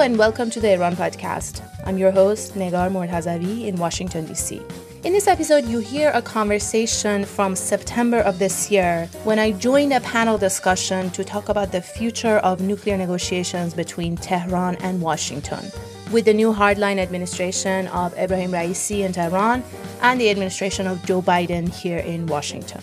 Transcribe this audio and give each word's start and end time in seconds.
and 0.00 0.16
welcome 0.16 0.48
to 0.48 0.60
the 0.60 0.72
Iran 0.72 0.96
podcast. 0.96 1.60
I'm 1.84 1.98
your 1.98 2.10
host, 2.10 2.54
Negar 2.54 2.88
Mortazavi 2.90 3.66
in 3.66 3.76
Washington, 3.76 4.24
D.C. 4.24 4.62
In 5.04 5.12
this 5.12 5.28
episode, 5.28 5.66
you 5.66 5.80
hear 5.80 6.10
a 6.14 6.22
conversation 6.22 7.26
from 7.26 7.54
September 7.54 8.20
of 8.20 8.38
this 8.38 8.70
year 8.70 9.10
when 9.24 9.38
I 9.38 9.52
joined 9.52 9.92
a 9.92 10.00
panel 10.00 10.38
discussion 10.38 11.10
to 11.10 11.22
talk 11.22 11.50
about 11.50 11.70
the 11.70 11.82
future 11.82 12.38
of 12.38 12.62
nuclear 12.62 12.96
negotiations 12.96 13.74
between 13.74 14.16
Tehran 14.16 14.76
and 14.76 15.02
Washington. 15.02 15.70
With 16.10 16.24
the 16.24 16.32
new 16.32 16.50
hardline 16.50 16.96
administration 16.96 17.86
of 17.88 18.14
Ebrahim 18.14 18.52
Raisi 18.52 19.04
in 19.04 19.12
Tehran 19.12 19.62
and 20.00 20.18
the 20.18 20.30
administration 20.30 20.86
of 20.86 21.04
Joe 21.04 21.20
Biden 21.20 21.68
here 21.68 21.98
in 21.98 22.26
Washington. 22.26 22.80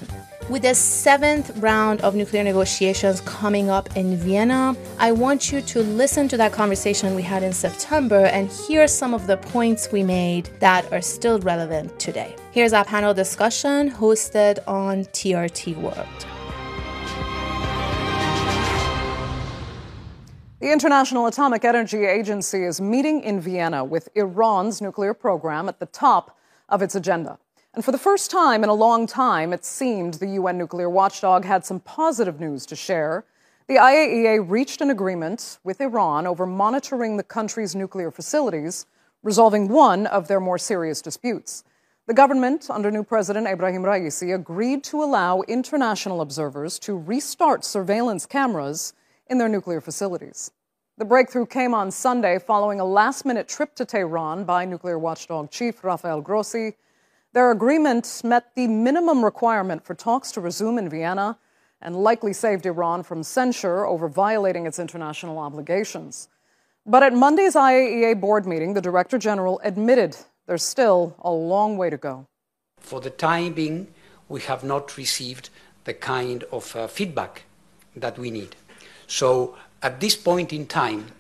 With 0.49 0.61
the 0.61 0.75
seventh 0.75 1.57
round 1.57 1.99
of 1.99 2.15
nuclear 2.15 2.41
negotiations 2.41 3.19
coming 3.19 3.69
up 3.69 3.97
in 3.97 4.15
Vienna, 4.15 4.77
I 4.97 5.11
want 5.11 5.51
you 5.51 5.59
to 5.61 5.83
listen 5.83 6.29
to 6.29 6.37
that 6.37 6.53
conversation 6.53 7.15
we 7.15 7.21
had 7.21 7.43
in 7.43 7.51
September 7.51 8.27
and 8.27 8.49
hear 8.49 8.87
some 8.87 9.13
of 9.13 9.27
the 9.27 9.35
points 9.35 9.91
we 9.91 10.03
made 10.03 10.45
that 10.61 10.89
are 10.93 11.01
still 11.01 11.39
relevant 11.39 11.99
today. 11.99 12.33
Here's 12.53 12.71
our 12.71 12.85
panel 12.85 13.13
discussion 13.13 13.91
hosted 13.91 14.59
on 14.65 15.03
TRT 15.07 15.75
World. 15.81 16.07
The 20.61 20.71
International 20.71 21.27
Atomic 21.27 21.65
Energy 21.65 22.05
Agency 22.05 22.63
is 22.63 22.79
meeting 22.79 23.19
in 23.19 23.41
Vienna 23.41 23.83
with 23.83 24.07
Iran's 24.15 24.81
nuclear 24.81 25.13
program 25.13 25.67
at 25.67 25.81
the 25.81 25.87
top 25.87 26.37
of 26.69 26.81
its 26.81 26.95
agenda. 26.95 27.37
And 27.77 27.85
for 27.85 27.91
the 27.91 27.99
first 27.99 28.31
time 28.31 28.63
in 28.63 28.71
a 28.71 28.73
long 28.73 29.05
time, 29.05 29.53
it 29.53 29.63
seemed 29.63 30.15
the 30.15 30.29
UN 30.29 30.57
nuclear 30.57 30.89
watchdog 30.89 31.45
had 31.45 31.63
some 31.63 31.79
positive 31.79 32.39
news 32.39 32.65
to 32.65 32.75
share. 32.75 33.23
The 33.67 33.75
IAEA 33.75 34.49
reached 34.49 34.81
an 34.81 34.89
agreement 34.89 35.59
with 35.63 35.79
Iran 35.79 36.25
over 36.25 36.47
monitoring 36.47 37.17
the 37.17 37.23
country's 37.23 37.75
nuclear 37.75 38.09
facilities, 38.09 38.87
resolving 39.21 39.67
one 39.67 40.07
of 40.07 40.27
their 40.27 40.39
more 40.39 40.57
serious 40.57 41.03
disputes. 41.03 41.63
The 42.07 42.15
government, 42.15 42.67
under 42.71 42.89
new 42.89 43.03
President 43.03 43.45
Ebrahim 43.45 43.83
Raisi, 43.83 44.33
agreed 44.33 44.83
to 44.85 45.03
allow 45.03 45.41
international 45.41 46.21
observers 46.21 46.79
to 46.79 46.97
restart 46.97 47.63
surveillance 47.63 48.25
cameras 48.25 48.93
in 49.27 49.37
their 49.37 49.49
nuclear 49.49 49.81
facilities. 49.81 50.49
The 50.97 51.05
breakthrough 51.05 51.45
came 51.45 51.75
on 51.75 51.91
Sunday 51.91 52.39
following 52.39 52.79
a 52.79 52.85
last 52.85 53.23
minute 53.23 53.47
trip 53.47 53.75
to 53.75 53.85
Tehran 53.85 54.45
by 54.45 54.65
nuclear 54.65 54.97
watchdog 54.97 55.51
chief 55.51 55.83
Rafael 55.83 56.21
Grossi 56.21 56.73
their 57.37 57.51
agreement 57.51 58.21
met 58.23 58.55
the 58.55 58.67
minimum 58.67 59.23
requirement 59.23 59.85
for 59.85 59.93
talks 59.93 60.31
to 60.31 60.41
resume 60.41 60.79
in 60.79 60.89
Vienna 60.89 61.37
and 61.83 61.95
likely 61.95 62.33
saved 62.33 62.65
Iran 62.65 63.03
from 63.03 63.21
censure 63.21 63.85
over 63.85 64.07
violating 64.07 64.65
its 64.65 64.79
international 64.79 65.37
obligations. 65.37 66.29
But 66.83 67.03
at 67.03 67.13
Monday's 67.13 67.53
IAEA 67.53 68.19
board 68.19 68.47
meeting, 68.47 68.73
the 68.73 68.81
Director 68.81 69.19
General 69.19 69.61
admitted 69.63 70.17
there's 70.47 70.63
still 70.63 71.15
a 71.19 71.29
long 71.29 71.77
way 71.77 71.91
to 71.91 71.97
go. 71.97 72.25
For 72.79 72.99
the 72.99 73.11
time 73.11 73.53
being, 73.53 73.85
we 74.27 74.41
have 74.41 74.63
not 74.63 74.97
received 74.97 75.51
the 75.83 75.93
kind 75.93 76.43
of 76.51 76.75
uh, 76.75 76.87
feedback 76.87 77.43
that 77.95 78.17
we 78.17 78.31
need. 78.31 78.55
So, 79.05 79.55
at 79.83 79.99
this 79.99 80.15
point 80.15 80.51
in 80.51 80.65
time, 80.65 81.11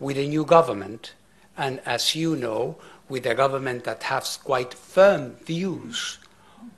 with 0.00 0.16
a 0.16 0.26
new 0.26 0.46
government, 0.46 1.12
and 1.58 1.80
as 1.84 2.14
you 2.16 2.36
know, 2.36 2.78
with 3.08 3.26
a 3.26 3.34
government 3.34 3.84
that 3.84 4.02
has 4.04 4.36
quite 4.36 4.74
firm 4.74 5.32
views 5.44 6.18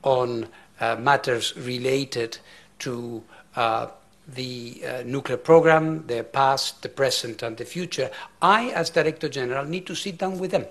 on 0.02 0.46
uh, 0.80 0.96
matters 0.96 1.56
related 1.56 2.38
to 2.78 3.22
uh, 3.56 3.88
the 4.28 4.82
uh, 4.86 5.02
nuclear 5.04 5.36
program, 5.36 6.06
the 6.06 6.22
past, 6.22 6.82
the 6.82 6.88
present, 6.88 7.42
and 7.42 7.56
the 7.56 7.64
future, 7.64 8.10
I, 8.40 8.68
as 8.70 8.90
Director 8.90 9.28
General, 9.28 9.64
need 9.64 9.86
to 9.86 9.94
sit 9.94 10.18
down 10.18 10.38
with 10.38 10.52
them, 10.52 10.66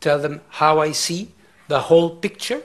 tell 0.00 0.18
them 0.18 0.40
how 0.48 0.80
I 0.80 0.92
see 0.92 1.32
the 1.68 1.80
whole 1.80 2.10
picture, 2.10 2.62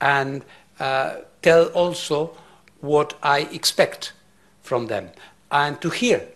and 0.00 0.44
uh, 0.80 1.16
tell 1.42 1.66
also 1.66 2.36
what 2.80 3.14
I 3.22 3.40
expect 3.40 4.12
from 4.62 4.86
them, 4.86 5.10
and 5.50 5.80
to 5.82 5.90
hear 5.90 6.26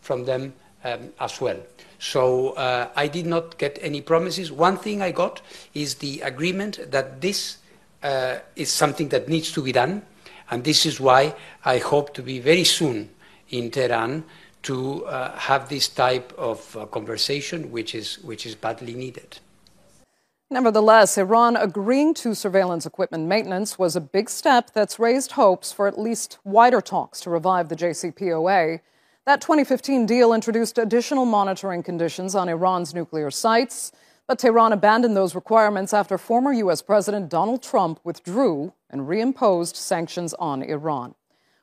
from 0.00 0.24
them 0.24 0.52
um, 0.84 1.12
as 1.18 1.40
well. 1.40 1.60
So 2.00 2.52
uh, 2.52 2.88
I 2.96 3.08
did 3.08 3.26
not 3.26 3.58
get 3.58 3.78
any 3.82 4.00
promises. 4.00 4.50
One 4.50 4.78
thing 4.78 5.02
I 5.02 5.12
got 5.12 5.42
is 5.74 5.96
the 5.96 6.22
agreement 6.22 6.90
that 6.90 7.20
this 7.20 7.58
uh, 8.02 8.38
is 8.56 8.72
something 8.72 9.10
that 9.10 9.28
needs 9.28 9.52
to 9.52 9.62
be 9.62 9.70
done, 9.70 10.02
and 10.50 10.64
this 10.64 10.86
is 10.86 10.98
why 10.98 11.34
I 11.62 11.76
hope 11.76 12.14
to 12.14 12.22
be 12.22 12.40
very 12.40 12.64
soon 12.64 13.10
in 13.50 13.70
Tehran 13.70 14.24
to 14.62 15.04
uh, 15.04 15.36
have 15.36 15.68
this 15.68 15.88
type 15.88 16.32
of 16.38 16.74
uh, 16.74 16.86
conversation, 16.86 17.70
which 17.70 17.94
is, 17.94 18.18
which 18.20 18.46
is 18.46 18.54
badly 18.54 18.94
needed. 18.94 19.38
Nevertheless, 20.48 21.18
Iran 21.18 21.54
agreeing 21.54 22.14
to 22.14 22.34
surveillance 22.34 22.86
equipment 22.86 23.28
maintenance 23.28 23.78
was 23.78 23.94
a 23.94 24.00
big 24.00 24.30
step 24.30 24.72
that's 24.72 24.98
raised 24.98 25.32
hopes 25.32 25.70
for 25.70 25.86
at 25.86 25.98
least 25.98 26.38
wider 26.44 26.80
talks 26.80 27.20
to 27.20 27.30
revive 27.30 27.68
the 27.68 27.76
JCPOA. 27.76 28.80
That 29.26 29.42
2015 29.42 30.06
deal 30.06 30.32
introduced 30.32 30.78
additional 30.78 31.26
monitoring 31.26 31.82
conditions 31.82 32.34
on 32.34 32.48
Iran's 32.48 32.94
nuclear 32.94 33.30
sites, 33.30 33.92
but 34.26 34.38
Tehran 34.38 34.72
abandoned 34.72 35.14
those 35.14 35.34
requirements 35.34 35.92
after 35.92 36.16
former 36.16 36.54
U.S. 36.54 36.80
President 36.80 37.28
Donald 37.28 37.62
Trump 37.62 38.00
withdrew 38.02 38.72
and 38.88 39.02
reimposed 39.02 39.76
sanctions 39.76 40.32
on 40.34 40.62
Iran. 40.62 41.14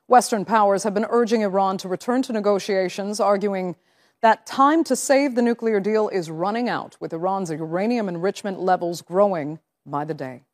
Western 0.06 0.44
powers 0.44 0.84
have 0.84 0.94
been 0.94 1.06
urging 1.10 1.42
Iran 1.42 1.78
to 1.78 1.88
return 1.88 2.22
to 2.22 2.32
negotiations, 2.32 3.18
arguing 3.18 3.74
that 4.22 4.46
time 4.46 4.84
to 4.84 4.94
save 4.94 5.34
the 5.34 5.42
nuclear 5.42 5.80
deal 5.80 6.08
is 6.08 6.30
running 6.30 6.68
out, 6.68 6.96
with 7.00 7.12
Iran's 7.12 7.50
uranium 7.50 8.08
enrichment 8.08 8.60
levels 8.60 9.02
growing 9.02 9.58
by 9.84 10.04
the 10.04 10.14
day. 10.14 10.44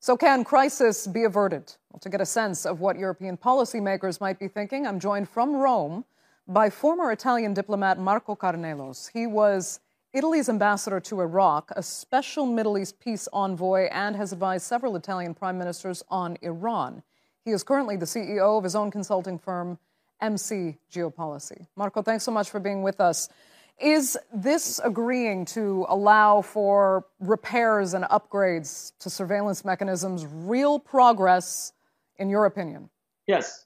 So, 0.00 0.16
can 0.16 0.44
crisis 0.44 1.06
be 1.06 1.24
averted? 1.24 1.74
Well, 1.96 2.00
to 2.02 2.10
get 2.10 2.20
a 2.20 2.26
sense 2.26 2.66
of 2.66 2.80
what 2.80 2.98
European 2.98 3.38
policymakers 3.38 4.20
might 4.20 4.38
be 4.38 4.48
thinking, 4.48 4.86
I'm 4.86 5.00
joined 5.00 5.30
from 5.30 5.56
Rome 5.56 6.04
by 6.46 6.68
former 6.68 7.10
Italian 7.10 7.54
diplomat 7.54 7.98
Marco 7.98 8.34
Carnelos. 8.34 9.08
He 9.14 9.26
was 9.26 9.80
Italy's 10.12 10.50
ambassador 10.50 11.00
to 11.00 11.22
Iraq, 11.22 11.72
a 11.74 11.82
special 11.82 12.44
Middle 12.44 12.76
East 12.76 13.00
peace 13.00 13.30
envoy, 13.32 13.88
and 13.90 14.14
has 14.14 14.34
advised 14.34 14.66
several 14.66 14.94
Italian 14.94 15.32
prime 15.32 15.56
ministers 15.56 16.02
on 16.10 16.36
Iran. 16.42 17.02
He 17.46 17.52
is 17.52 17.62
currently 17.62 17.96
the 17.96 18.04
CEO 18.04 18.58
of 18.58 18.64
his 18.64 18.76
own 18.76 18.90
consulting 18.90 19.38
firm, 19.38 19.78
MC 20.20 20.76
Geopolicy. 20.92 21.66
Marco, 21.76 22.02
thanks 22.02 22.24
so 22.24 22.30
much 22.30 22.50
for 22.50 22.60
being 22.60 22.82
with 22.82 23.00
us. 23.00 23.30
Is 23.78 24.18
this 24.34 24.82
agreeing 24.84 25.46
to 25.46 25.86
allow 25.88 26.42
for 26.42 27.06
repairs 27.20 27.94
and 27.94 28.04
upgrades 28.04 28.92
to 28.98 29.08
surveillance 29.08 29.64
mechanisms 29.64 30.26
real 30.26 30.78
progress, 30.78 31.72
in 32.18 32.28
your 32.28 32.46
opinion? 32.46 32.90
Yes. 33.26 33.64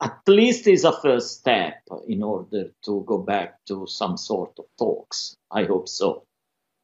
At 0.00 0.20
least 0.28 0.68
is 0.68 0.84
a 0.84 0.92
first 0.92 1.40
step 1.40 1.82
in 2.06 2.22
order 2.22 2.70
to 2.84 3.04
go 3.06 3.18
back 3.18 3.64
to 3.66 3.86
some 3.86 4.16
sort 4.16 4.52
of 4.58 4.66
talks. 4.78 5.36
I 5.50 5.64
hope 5.64 5.88
so. 5.88 6.22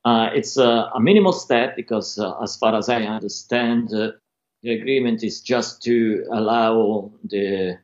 Uh, 0.04 0.30
it's 0.34 0.56
a, 0.56 0.90
a, 0.94 1.00
minimal 1.00 1.32
step 1.32 1.76
because, 1.76 2.18
uh, 2.18 2.38
as 2.42 2.56
far 2.56 2.76
as 2.76 2.88
I 2.90 3.02
understand, 3.04 3.94
uh, 3.94 4.12
the 4.62 4.72
agreement 4.72 5.22
is 5.22 5.40
just 5.40 5.82
to 5.84 6.26
allow 6.30 7.12
the 7.22 7.78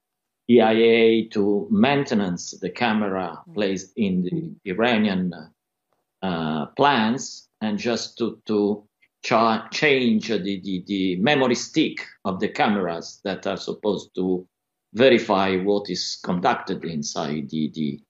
EIA 0.51 1.29
to 1.31 1.69
maintenance 1.71 2.51
the 2.61 2.71
camera 2.71 3.43
placed 3.55 3.93
in 3.97 4.23
the 4.23 4.71
Iranian 4.71 5.33
uh, 6.23 6.67
plants 6.77 7.49
and 7.61 7.79
just 7.79 8.19
to, 8.19 8.41
to 8.47 8.85
cha- 9.23 9.69
change 9.71 10.29
the, 10.29 10.61
the, 10.61 10.85
the 10.87 11.17
memory 11.17 11.55
stick 11.55 12.07
of 12.25 12.41
the 12.41 12.49
cameras 12.49 13.21
that 13.25 13.47
are 13.47 13.57
supposed 13.57 14.15
to 14.15 14.47
verify 14.95 15.57
what 15.57 15.89
is 15.89 16.19
conducted 16.25 16.85
inside 16.85 17.49
the, 17.51 17.71
the, 17.75 18.01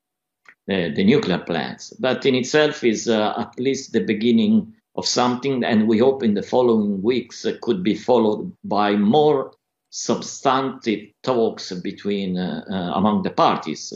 uh, 0.73 0.93
the 0.95 1.03
nuclear 1.03 1.39
plants. 1.39 1.93
But 1.99 2.25
in 2.25 2.35
itself 2.35 2.83
is 2.83 3.07
uh, 3.07 3.33
at 3.37 3.59
least 3.59 3.93
the 3.93 4.03
beginning 4.03 4.73
of 4.95 5.05
something, 5.05 5.63
and 5.63 5.87
we 5.87 5.99
hope 5.99 6.23
in 6.23 6.33
the 6.33 6.43
following 6.43 7.01
weeks 7.01 7.45
it 7.45 7.61
could 7.61 7.83
be 7.83 7.95
followed 7.95 8.51
by 8.63 8.95
more 8.95 9.53
substantive 9.89 11.09
talks 11.23 11.71
between 11.73 12.37
uh, 12.37 12.63
uh, 12.69 12.97
among 12.97 13.23
the 13.23 13.29
parties. 13.29 13.93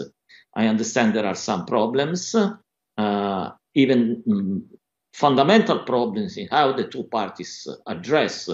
I 0.56 0.68
understand 0.68 1.14
there 1.14 1.26
are 1.26 1.36
some 1.36 1.66
problems, 1.66 2.36
uh, 2.98 3.52
even 3.74 4.24
um, 4.32 4.64
fundamental 5.16 5.80
problems 5.80 6.36
in 6.36 6.48
how 6.52 6.74
the 6.74 6.84
two 6.84 7.04
parties 7.04 7.68
address 7.88 8.50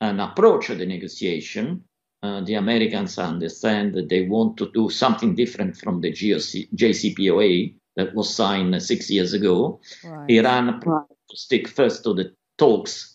and 0.00 0.20
approach 0.20 0.68
the 0.68 0.86
negotiation. 0.86 1.84
Uh, 2.22 2.40
the 2.42 2.54
Americans 2.54 3.18
understand 3.18 3.94
that 3.94 4.08
they 4.08 4.22
want 4.22 4.56
to 4.56 4.70
do 4.72 4.88
something 4.88 5.34
different 5.34 5.76
from 5.76 6.00
the 6.00 6.10
GOC, 6.10 6.68
JCPOA 6.74 7.74
that 7.96 8.14
was 8.14 8.34
signed 8.34 8.82
six 8.82 9.10
years 9.10 9.34
ago. 9.34 9.80
Right. 10.02 10.30
Iran 10.30 10.80
to 10.80 11.36
stick 11.36 11.68
first 11.68 12.02
to 12.04 12.14
the 12.14 12.34
talks 12.56 13.10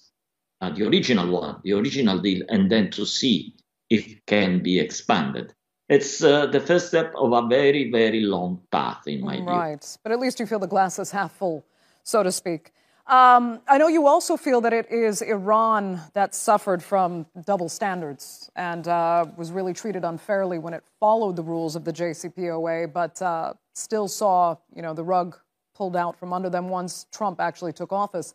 uh, 0.62 0.70
the 0.70 0.88
original 0.88 1.30
one, 1.30 1.58
the 1.64 1.74
original 1.74 2.20
deal, 2.20 2.44
and 2.50 2.72
then 2.72 2.90
to 2.92 3.06
see 3.06 3.56
if 3.90 4.08
it 4.08 4.26
can 4.26 4.62
be 4.64 4.80
expanded. 4.80 5.54
it's 5.88 6.24
uh, 6.24 6.48
the 6.48 6.60
first 6.60 6.88
step 6.88 7.14
of 7.16 7.32
a 7.32 7.48
very, 7.48 7.92
very 7.92 8.22
long 8.22 8.60
path, 8.72 9.08
in 9.08 9.22
my 9.22 9.34
right. 9.34 9.44
view. 9.44 9.48
Right. 9.48 9.98
But 10.04 10.12
at 10.12 10.20
least 10.20 10.40
you 10.40 10.46
feel 10.48 10.60
the 10.60 10.68
glass 10.68 10.98
is 10.98 11.12
half 11.12 11.32
full, 11.34 11.64
so 12.06 12.24
to 12.24 12.32
speak. 12.32 12.72
Um, 13.08 13.60
I 13.68 13.78
know 13.78 13.88
you 13.88 14.08
also 14.08 14.36
feel 14.38 14.62
that 14.62 14.74
it 14.74 14.92
is 14.92 15.22
Iran 15.22 16.02
that 16.14 16.34
suffered 16.34 16.82
from 16.82 17.28
double 17.46 17.70
standards 17.70 18.50
and 18.56 18.88
uh, 18.88 19.26
was 19.38 19.52
really 19.52 19.74
treated 19.74 20.04
unfairly 20.04 20.58
when 20.58 20.74
it 20.74 20.84
followed 21.00 21.36
the 21.36 21.44
rules 21.44 21.76
of 21.76 21.84
the 21.84 21.94
JCPOA, 21.94 22.92
but 22.92 23.22
uh, 23.22 23.54
still 23.74 24.08
saw, 24.08 24.56
you 24.76 24.82
know, 24.82 24.94
the 24.94 25.04
rug 25.04 25.38
pulled 25.76 25.96
out 25.96 26.18
from 26.18 26.34
under 26.34 26.50
them 26.50 26.70
once 26.70 27.06
Trump 27.12 27.40
actually 27.40 27.74
took 27.74 27.92
office. 27.92 28.34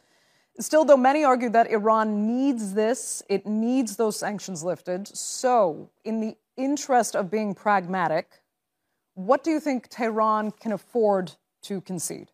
Still, 0.60 0.84
though, 0.84 0.96
many 0.96 1.24
argue 1.24 1.48
that 1.50 1.70
Iran 1.70 2.26
needs 2.26 2.74
this, 2.74 3.22
it 3.28 3.46
needs 3.46 3.96
those 3.96 4.16
sanctions 4.16 4.62
lifted. 4.62 5.08
So, 5.08 5.90
in 6.04 6.20
the 6.20 6.36
interest 6.56 7.16
of 7.16 7.30
being 7.30 7.54
pragmatic, 7.54 8.40
what 9.14 9.42
do 9.42 9.50
you 9.50 9.58
think 9.58 9.88
Tehran 9.88 10.50
can 10.50 10.72
afford 10.72 11.32
to 11.62 11.80
concede? 11.80 12.30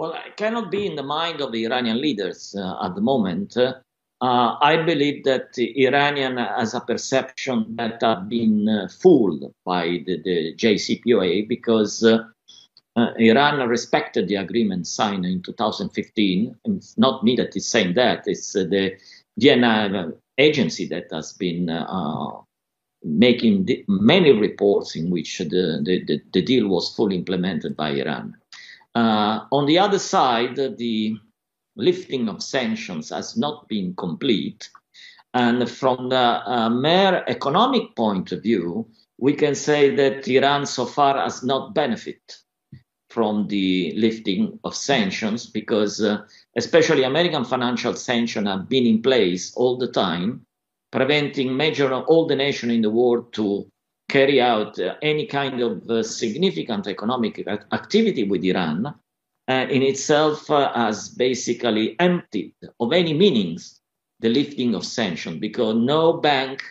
Well, 0.00 0.14
I 0.14 0.30
cannot 0.30 0.70
be 0.70 0.86
in 0.86 0.96
the 0.96 1.02
mind 1.02 1.42
of 1.42 1.52
the 1.52 1.66
Iranian 1.66 2.00
leaders 2.00 2.54
uh, 2.56 2.86
at 2.86 2.94
the 2.94 3.02
moment. 3.02 3.54
Uh, 3.58 3.74
I 4.22 4.82
believe 4.82 5.24
that 5.24 5.58
Iranian 5.58 6.38
has 6.38 6.72
a 6.72 6.80
perception 6.80 7.76
that 7.76 8.00
have 8.00 8.26
been 8.26 8.66
uh, 8.66 8.88
fooled 8.88 9.52
by 9.66 10.02
the, 10.06 10.22
the 10.24 10.54
JCPOA 10.54 11.46
because 11.48 12.02
uh, 12.02 12.24
uh, 12.96 13.12
Iran 13.18 13.68
respected 13.68 14.26
the 14.26 14.36
agreement 14.36 14.86
signed 14.86 15.26
in 15.26 15.42
2015. 15.42 16.56
It's 16.64 16.96
not 16.96 17.22
me 17.22 17.36
that 17.36 17.54
is 17.54 17.68
saying 17.68 17.92
that; 17.96 18.22
it's 18.24 18.56
uh, 18.56 18.64
the 18.70 18.96
Vienna 19.36 20.12
agency 20.38 20.88
that 20.88 21.08
has 21.12 21.34
been 21.34 21.66
making 23.04 23.68
many 23.86 24.32
reports 24.32 24.96
in 24.96 25.10
which 25.10 25.40
the, 25.40 25.82
the, 25.84 26.22
the, 26.32 26.40
deal 26.42 26.68
was 26.68 26.94
fully 26.94 27.16
implemented 27.16 27.76
by 27.76 27.90
Iran. 27.90 28.34
Uh, 28.94 29.40
on 29.52 29.66
the 29.66 29.78
other 29.78 29.98
side, 29.98 30.56
the 30.56 31.16
lifting 31.76 32.28
of 32.28 32.42
sanctions 32.42 33.10
has 33.10 33.36
not 33.36 33.68
been 33.68 33.94
complete. 33.94 34.68
And 35.32 35.70
from 35.70 36.08
the 36.08 36.16
uh, 36.16 36.68
mere 36.68 37.24
economic 37.28 37.94
point 37.94 38.32
of 38.32 38.42
view, 38.42 38.88
we 39.18 39.34
can 39.34 39.54
say 39.54 39.94
that 39.94 40.26
Iran 40.26 40.66
so 40.66 40.86
far 40.86 41.18
has 41.18 41.42
not 41.44 41.74
benefited 41.74 42.34
from 43.10 43.48
the 43.48 43.92
lifting 43.96 44.58
of 44.64 44.74
sanctions 44.74 45.46
because, 45.46 46.00
uh, 46.00 46.22
especially 46.56 47.02
American 47.02 47.44
financial 47.44 47.94
sanctions, 47.94 48.48
have 48.48 48.68
been 48.68 48.86
in 48.86 49.02
place 49.02 49.54
all 49.56 49.76
the 49.76 49.88
time, 49.90 50.46
preventing 50.90 51.56
major 51.56 51.92
all 51.92 52.26
the 52.26 52.36
nations 52.36 52.72
in 52.72 52.82
the 52.82 52.90
world 52.90 53.32
to 53.34 53.70
carry 54.10 54.40
out 54.40 54.78
uh, 54.78 54.96
any 55.02 55.26
kind 55.26 55.60
of 55.60 55.88
uh, 55.88 56.02
significant 56.02 56.86
economic 56.88 57.46
activity 57.72 58.24
with 58.24 58.42
Iran 58.44 58.86
uh, 58.86 59.66
in 59.76 59.82
itself 59.82 60.48
has 60.48 61.08
basically 61.08 61.98
emptied 61.98 62.54
of 62.80 62.92
any 62.92 63.14
meanings 63.14 63.80
the 64.18 64.28
lifting 64.28 64.74
of 64.74 64.84
sanctions 64.84 65.38
because 65.38 65.74
no 65.76 66.12
bank 66.12 66.62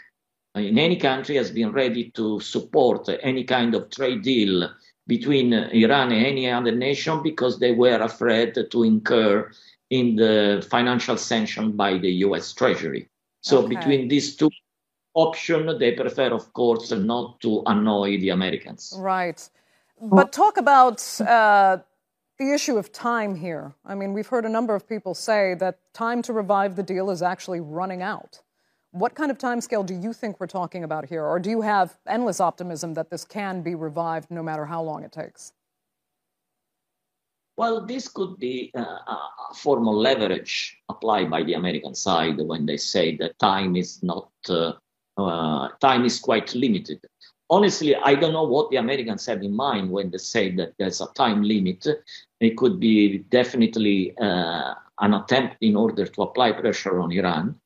in 0.55 0.77
any 0.77 0.97
country 0.97 1.35
has 1.35 1.49
been 1.49 1.71
ready 1.71 2.11
to 2.11 2.39
support 2.39 3.09
any 3.21 3.43
kind 3.43 3.73
of 3.73 3.89
trade 3.89 4.21
deal 4.21 4.69
between 5.07 5.53
Iran 5.53 6.11
and 6.11 6.25
any 6.25 6.49
other 6.49 6.71
nation 6.71 7.23
because 7.23 7.57
they 7.59 7.71
were 7.71 7.99
afraid 8.01 8.53
to 8.71 8.83
incur 8.83 9.51
in 9.89 10.15
the 10.15 10.65
financial 10.69 11.17
sanction 11.17 11.71
by 11.71 11.97
the 11.97 12.11
US 12.27 12.53
Treasury. 12.53 13.09
So 13.41 13.59
okay. 13.59 13.75
between 13.75 14.07
these 14.07 14.35
two 14.35 14.51
option, 15.13 15.77
they 15.79 15.93
prefer, 15.93 16.31
of 16.33 16.51
course, 16.53 16.91
not 16.91 17.39
to 17.41 17.63
annoy 17.65 18.19
the 18.19 18.29
Americans. 18.29 18.93
Right. 18.97 19.47
But 20.01 20.31
talk 20.31 20.57
about 20.57 21.03
uh, 21.21 21.79
the 22.37 22.53
issue 22.53 22.77
of 22.77 22.91
time 22.91 23.35
here. 23.35 23.73
I 23.85 23.95
mean, 23.95 24.13
we've 24.13 24.27
heard 24.27 24.45
a 24.45 24.49
number 24.49 24.73
of 24.73 24.87
people 24.87 25.13
say 25.13 25.55
that 25.55 25.79
time 25.93 26.21
to 26.23 26.33
revive 26.33 26.75
the 26.75 26.83
deal 26.83 27.09
is 27.09 27.21
actually 27.21 27.59
running 27.59 28.01
out. 28.01 28.41
What 28.91 29.13
kind 29.13 29.29
of 29.29 29.37
timescale 29.37 29.85
do 29.85 29.93
you 29.93 30.13
think 30.13 30.39
we're 30.39 30.47
talking 30.47 30.83
about 30.83 31.05
here? 31.05 31.23
Or 31.23 31.37
do 31.39 31.49
you 31.49 31.61
have 31.61 31.97
endless 32.07 32.39
optimism 32.39 32.93
that 32.95 33.09
this 33.11 33.23
can 33.23 33.61
be 33.61 33.75
revived 33.75 34.31
no 34.31 34.41
matter 34.41 34.65
how 34.65 34.81
long 34.81 35.03
it 35.03 35.11
takes? 35.11 35.53
Well, 37.57 37.85
this 37.85 38.07
could 38.07 38.39
be 38.39 38.71
uh, 38.73 38.81
a 38.81 39.53
formal 39.53 39.93
leverage 39.93 40.77
applied 40.87 41.29
by 41.29 41.43
the 41.43 41.55
American 41.55 41.93
side 41.93 42.37
when 42.37 42.65
they 42.65 42.77
say 42.77 43.17
that 43.17 43.37
time 43.37 43.75
is 43.75 44.01
not 44.01 44.29
uh, 44.47 44.71
uh, 45.25 45.69
time 45.79 46.05
is 46.05 46.19
quite 46.19 46.53
limited. 46.55 46.99
Honestly, 47.49 47.95
I 47.95 48.13
don't 48.15 48.33
know 48.33 48.43
what 48.43 48.69
the 48.69 48.77
Americans 48.77 49.25
have 49.25 49.41
in 49.41 49.55
mind 49.55 49.89
when 49.89 50.11
they 50.11 50.19
say 50.19 50.51
that 50.55 50.73
there's 50.77 51.01
a 51.01 51.07
time 51.13 51.41
limit. 51.41 51.87
It 52.39 52.57
could 52.57 52.79
be 52.79 53.19
definitely 53.29 54.15
uh, 54.17 54.75
an 54.99 55.13
attempt 55.15 55.57
in 55.61 55.75
order 55.75 56.05
to 56.05 56.21
apply 56.21 56.51
pressure 56.51 56.99
on 56.99 57.11
Iran. 57.11 57.59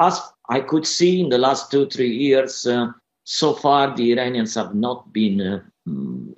As 0.00 0.20
I 0.48 0.60
could 0.60 0.86
see 0.86 1.20
in 1.20 1.28
the 1.28 1.38
last 1.38 1.70
two, 1.70 1.86
three 1.86 2.10
years, 2.10 2.66
uh, 2.66 2.88
so 3.24 3.52
far 3.52 3.94
the 3.94 4.12
Iranians 4.12 4.54
have 4.56 4.74
not 4.74 5.12
been, 5.12 5.40
uh, 5.40 5.60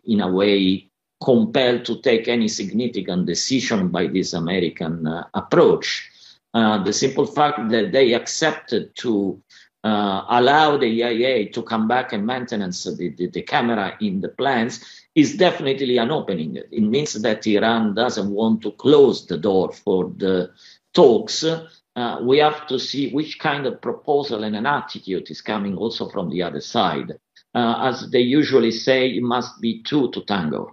in 0.04 0.20
a 0.20 0.30
way, 0.30 0.90
compelled 1.24 1.84
to 1.84 2.00
take 2.02 2.28
any 2.28 2.48
significant 2.48 3.26
decision 3.26 3.88
by 3.88 4.06
this 4.06 4.32
American 4.32 5.06
uh, 5.06 5.24
approach. 5.34 6.10
Uh, 6.54 6.82
the 6.84 6.92
simple 6.92 7.24
fact 7.24 7.70
that 7.70 7.92
they 7.92 8.12
accepted 8.12 8.94
to 8.96 9.40
uh, 9.84 10.24
allow 10.28 10.76
the 10.76 10.86
EIA 10.86 11.50
to 11.50 11.62
come 11.62 11.88
back 11.88 12.12
and 12.12 12.26
maintenance 12.26 12.84
the, 12.84 13.08
the, 13.16 13.26
the, 13.28 13.42
camera 13.42 13.96
in 14.00 14.20
the 14.20 14.28
plants 14.28 15.02
is 15.14 15.36
definitely 15.36 15.98
an 15.98 16.10
opening. 16.10 16.56
It 16.56 16.82
means 16.82 17.14
that 17.14 17.46
Iran 17.46 17.94
doesn't 17.94 18.30
want 18.30 18.62
to 18.62 18.70
close 18.72 19.26
the 19.26 19.36
door 19.36 19.72
for 19.72 20.12
the 20.16 20.50
talks. 20.94 21.44
Uh, 21.44 22.18
we 22.22 22.38
have 22.38 22.66
to 22.68 22.78
see 22.78 23.10
which 23.10 23.38
kind 23.38 23.66
of 23.66 23.80
proposal 23.80 24.44
and 24.44 24.54
an 24.54 24.66
attitude 24.66 25.30
is 25.30 25.40
coming 25.40 25.76
also 25.76 26.08
from 26.08 26.30
the 26.30 26.42
other 26.42 26.60
side. 26.60 27.12
Uh, 27.54 27.90
as 27.90 28.08
they 28.10 28.20
usually 28.20 28.70
say, 28.70 29.08
it 29.08 29.22
must 29.22 29.60
be 29.60 29.82
two 29.82 30.10
to 30.12 30.22
tango. 30.24 30.70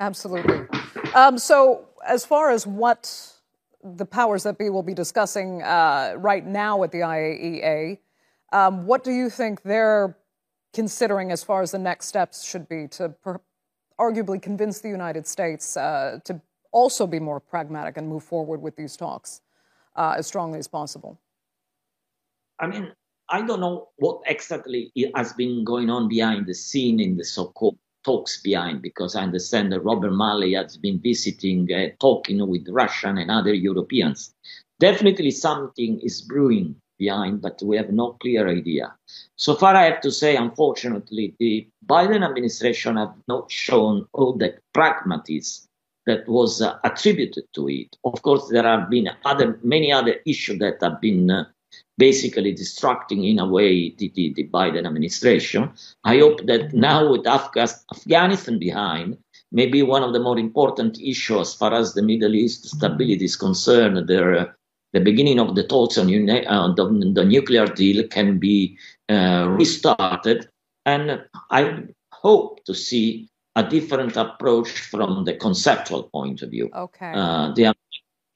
Absolutely. 0.00 0.60
Um, 1.14 1.38
so, 1.38 1.86
as 2.06 2.24
far 2.24 2.50
as 2.50 2.66
what 2.66 3.32
the 3.82 4.06
powers 4.06 4.44
that 4.44 4.58
be 4.58 4.70
will 4.70 4.82
be 4.82 4.94
discussing 4.94 5.62
uh, 5.62 6.14
right 6.16 6.46
now 6.46 6.82
at 6.84 6.92
the 6.92 7.00
IAEA, 7.00 7.98
um, 8.52 8.86
what 8.86 9.04
do 9.04 9.12
you 9.12 9.30
think 9.30 9.62
they're 9.62 10.16
considering 10.72 11.30
as 11.30 11.42
far 11.42 11.62
as 11.62 11.70
the 11.70 11.78
next 11.78 12.06
steps 12.06 12.44
should 12.44 12.68
be 12.68 12.88
to 12.88 13.08
per- 13.08 13.40
arguably 13.98 14.42
convince 14.42 14.80
the 14.80 14.88
United 14.88 15.26
States 15.26 15.76
uh, 15.76 16.18
to 16.24 16.40
also 16.72 17.06
be 17.06 17.20
more 17.20 17.40
pragmatic 17.40 17.96
and 17.96 18.08
move 18.08 18.24
forward 18.24 18.60
with 18.60 18.76
these 18.76 18.96
talks 18.96 19.40
uh, 19.96 20.14
as 20.18 20.26
strongly 20.26 20.58
as 20.58 20.68
possible? 20.68 21.18
I 22.58 22.66
mean, 22.66 22.92
I 23.28 23.42
don't 23.42 23.60
know 23.60 23.88
what 23.96 24.20
exactly 24.26 24.92
has 25.14 25.32
been 25.32 25.64
going 25.64 25.90
on 25.90 26.08
behind 26.08 26.46
the 26.46 26.54
scene 26.54 27.00
in 27.00 27.16
the 27.16 27.24
so-called 27.24 27.78
talks 28.04 28.42
behind, 28.42 28.82
because 28.82 29.16
I 29.16 29.22
understand 29.22 29.72
that 29.72 29.80
Robert 29.80 30.12
Malley 30.12 30.54
has 30.54 30.76
been 30.76 31.00
visiting, 31.00 31.72
uh, 31.72 31.88
talking 32.00 32.46
with 32.46 32.68
Russian 32.68 33.16
and 33.16 33.30
other 33.30 33.54
Europeans. 33.54 34.34
Definitely 34.78 35.30
something 35.30 36.00
is 36.00 36.20
brewing 36.20 36.76
behind, 36.98 37.42
but 37.42 37.60
we 37.62 37.76
have 37.76 37.90
no 37.90 38.12
clear 38.20 38.48
idea. 38.48 38.94
So 39.36 39.54
far, 39.54 39.74
I 39.74 39.84
have 39.84 40.00
to 40.02 40.10
say, 40.10 40.36
unfortunately, 40.36 41.34
the 41.38 41.66
Biden 41.86 42.24
administration 42.24 42.96
have 42.96 43.14
not 43.28 43.50
shown 43.50 44.06
all 44.12 44.34
the 44.34 44.58
pragmatism 44.72 45.68
that 46.06 46.28
was 46.28 46.60
uh, 46.60 46.78
attributed 46.84 47.44
to 47.54 47.68
it. 47.68 47.96
Of 48.04 48.22
course, 48.22 48.48
there 48.50 48.64
have 48.64 48.90
been 48.90 49.08
other 49.24 49.58
many 49.62 49.92
other 49.92 50.16
issues 50.26 50.58
that 50.58 50.78
have 50.82 51.00
been 51.00 51.30
uh, 51.30 51.44
basically 51.96 52.52
distracting 52.52 53.24
in 53.24 53.38
a 53.38 53.46
way 53.46 53.94
the, 53.96 54.10
the, 54.14 54.32
the, 54.34 54.48
Biden 54.48 54.86
administration. 54.86 55.70
I 56.04 56.18
hope 56.18 56.46
that 56.46 56.72
now 56.72 57.10
with 57.10 57.26
Afghanistan 57.26 58.58
behind, 58.58 59.18
maybe 59.52 59.82
one 59.82 60.02
of 60.02 60.12
the 60.12 60.20
more 60.20 60.38
important 60.38 61.00
issues 61.00 61.40
as 61.40 61.54
far 61.54 61.72
as 61.72 61.94
the 61.94 62.02
Middle 62.02 62.34
East 62.34 62.66
stability 62.66 63.24
is 63.24 63.36
concerned, 63.36 64.08
there 64.08 64.36
uh, 64.36 64.46
the 64.94 65.00
beginning 65.00 65.40
of 65.40 65.56
the 65.56 65.64
talks 65.64 65.98
on 65.98 66.06
uh, 66.30 66.72
the, 66.74 67.12
the, 67.14 67.24
nuclear 67.24 67.66
deal 67.66 68.06
can 68.06 68.38
be 68.38 68.78
uh, 69.08 69.46
restarted. 69.50 70.48
And 70.86 71.20
I 71.50 71.82
hope 72.12 72.64
to 72.64 72.74
see 72.74 73.28
a 73.56 73.68
different 73.68 74.16
approach 74.16 74.70
from 74.70 75.24
the 75.24 75.34
conceptual 75.34 76.04
point 76.04 76.42
of 76.42 76.50
view. 76.50 76.70
Okay. 76.74 77.12
Uh, 77.14 77.52
they 77.54 77.70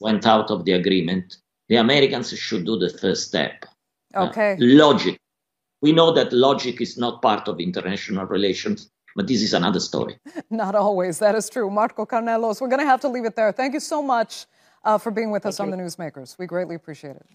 went 0.00 0.27
out 0.27 0.50
of 0.50 0.65
the 0.65 0.73
agreement. 0.73 1.37
The 1.69 1.77
Americans 1.77 2.37
should 2.37 2.67
do 2.67 2.77
the 2.77 2.91
first 2.91 3.29
step. 3.29 3.65
Uh, 4.15 4.27
okay. 4.27 4.57
Logic. 4.59 5.17
We 5.81 5.93
know 5.93 6.11
that 6.12 6.33
logic 6.33 6.81
is 6.81 6.99
not 6.99 7.23
part 7.23 7.47
of 7.47 7.61
international 7.61 8.27
relations, 8.27 8.91
but 9.15 9.29
this 9.29 9.43
is 9.43 9.55
another 9.55 9.79
story. 9.79 10.19
Not 10.50 10.75
always. 10.75 11.21
That 11.21 11.37
is 11.37 11.49
true. 11.49 11.71
Marco 11.71 12.05
Carnelos, 12.05 12.61
we're 12.61 12.67
going 12.69 12.81
to 12.81 12.87
have 12.87 13.00
to 13.03 13.09
leave 13.09 13.25
it 13.25 13.37
there. 13.37 13.53
Thank 13.53 13.75
you 13.75 13.81
so 13.81 14.03
much 14.03 14.47
uh, 14.88 14.97
for 14.97 15.11
being 15.11 15.30
with 15.30 15.42
Thank 15.42 15.50
us 15.50 15.59
you. 15.59 15.64
on 15.64 15.71
the 15.71 15.76
Newsmakers. 15.76 16.38
We 16.38 16.47
greatly 16.47 16.75
appreciate 16.75 17.16
it. 17.16 17.26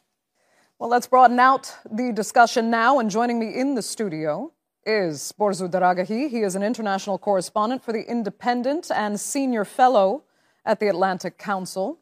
Well, 0.79 0.89
let's 0.89 1.05
broaden 1.05 1.39
out 1.39 1.71
the 1.89 2.11
discussion 2.11 2.71
now. 2.71 2.97
And 2.97 3.11
joining 3.11 3.37
me 3.37 3.53
in 3.53 3.75
the 3.75 3.83
studio 3.83 4.51
is 4.87 5.31
Borzou 5.39 5.69
Daragahi. 5.69 6.29
He 6.29 6.39
is 6.39 6.55
an 6.55 6.63
international 6.63 7.19
correspondent 7.19 7.83
for 7.83 7.93
The 7.93 8.09
Independent 8.09 8.89
and 8.89 9.19
senior 9.19 9.65
fellow 9.65 10.23
at 10.65 10.79
the 10.79 10.87
Atlantic 10.87 11.37
Council. 11.37 11.99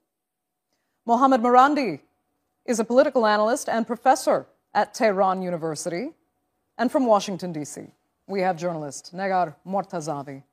Mohammad 1.05 1.41
Marandi 1.41 1.99
is 2.65 2.79
a 2.79 2.85
political 2.85 3.27
analyst 3.27 3.67
and 3.67 3.85
professor 3.85 4.47
at 4.73 4.93
Tehran 4.93 5.41
University. 5.41 6.11
And 6.77 6.89
from 6.89 7.05
Washington, 7.05 7.51
D.C., 7.51 7.81
we 8.25 8.39
have 8.39 8.55
journalist 8.55 9.13
Negar 9.13 9.55
Mortazavi. 9.67 10.43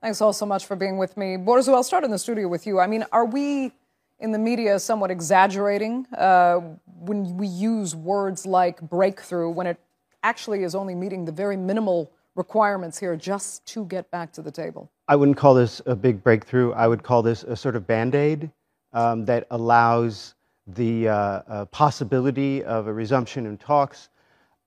Thanks 0.00 0.22
all 0.22 0.32
so 0.32 0.46
much 0.46 0.64
for 0.64 0.76
being 0.76 0.96
with 0.96 1.18
me. 1.18 1.36
Borzu, 1.36 1.74
I'll 1.74 1.82
start 1.82 2.04
in 2.04 2.10
the 2.10 2.18
studio 2.18 2.48
with 2.48 2.66
you. 2.66 2.80
I 2.80 2.86
mean, 2.86 3.04
are 3.12 3.26
we 3.26 3.72
in 4.18 4.32
the 4.32 4.38
media 4.38 4.78
somewhat 4.78 5.10
exaggerating 5.10 6.06
uh, 6.16 6.60
when 6.86 7.36
we 7.36 7.46
use 7.46 7.94
words 7.94 8.46
like 8.46 8.80
breakthrough 8.80 9.50
when 9.50 9.66
it 9.66 9.78
actually 10.22 10.62
is 10.62 10.74
only 10.74 10.94
meeting 10.94 11.24
the 11.24 11.32
very 11.32 11.56
minimal 11.56 12.10
requirements 12.34 12.98
here 12.98 13.16
just 13.16 13.64
to 13.66 13.84
get 13.86 14.10
back 14.10 14.32
to 14.32 14.42
the 14.42 14.50
table? 14.50 14.90
I 15.08 15.16
wouldn't 15.16 15.36
call 15.36 15.54
this 15.54 15.80
a 15.86 15.96
big 15.96 16.22
breakthrough. 16.22 16.72
I 16.72 16.86
would 16.86 17.02
call 17.02 17.22
this 17.22 17.42
a 17.44 17.56
sort 17.56 17.76
of 17.76 17.86
band 17.86 18.14
aid 18.14 18.50
um, 18.92 19.24
that 19.26 19.46
allows 19.50 20.34
the 20.66 21.08
uh, 21.08 21.14
uh, 21.14 21.64
possibility 21.66 22.64
of 22.64 22.86
a 22.88 22.92
resumption 22.92 23.46
in 23.46 23.56
talks. 23.56 24.08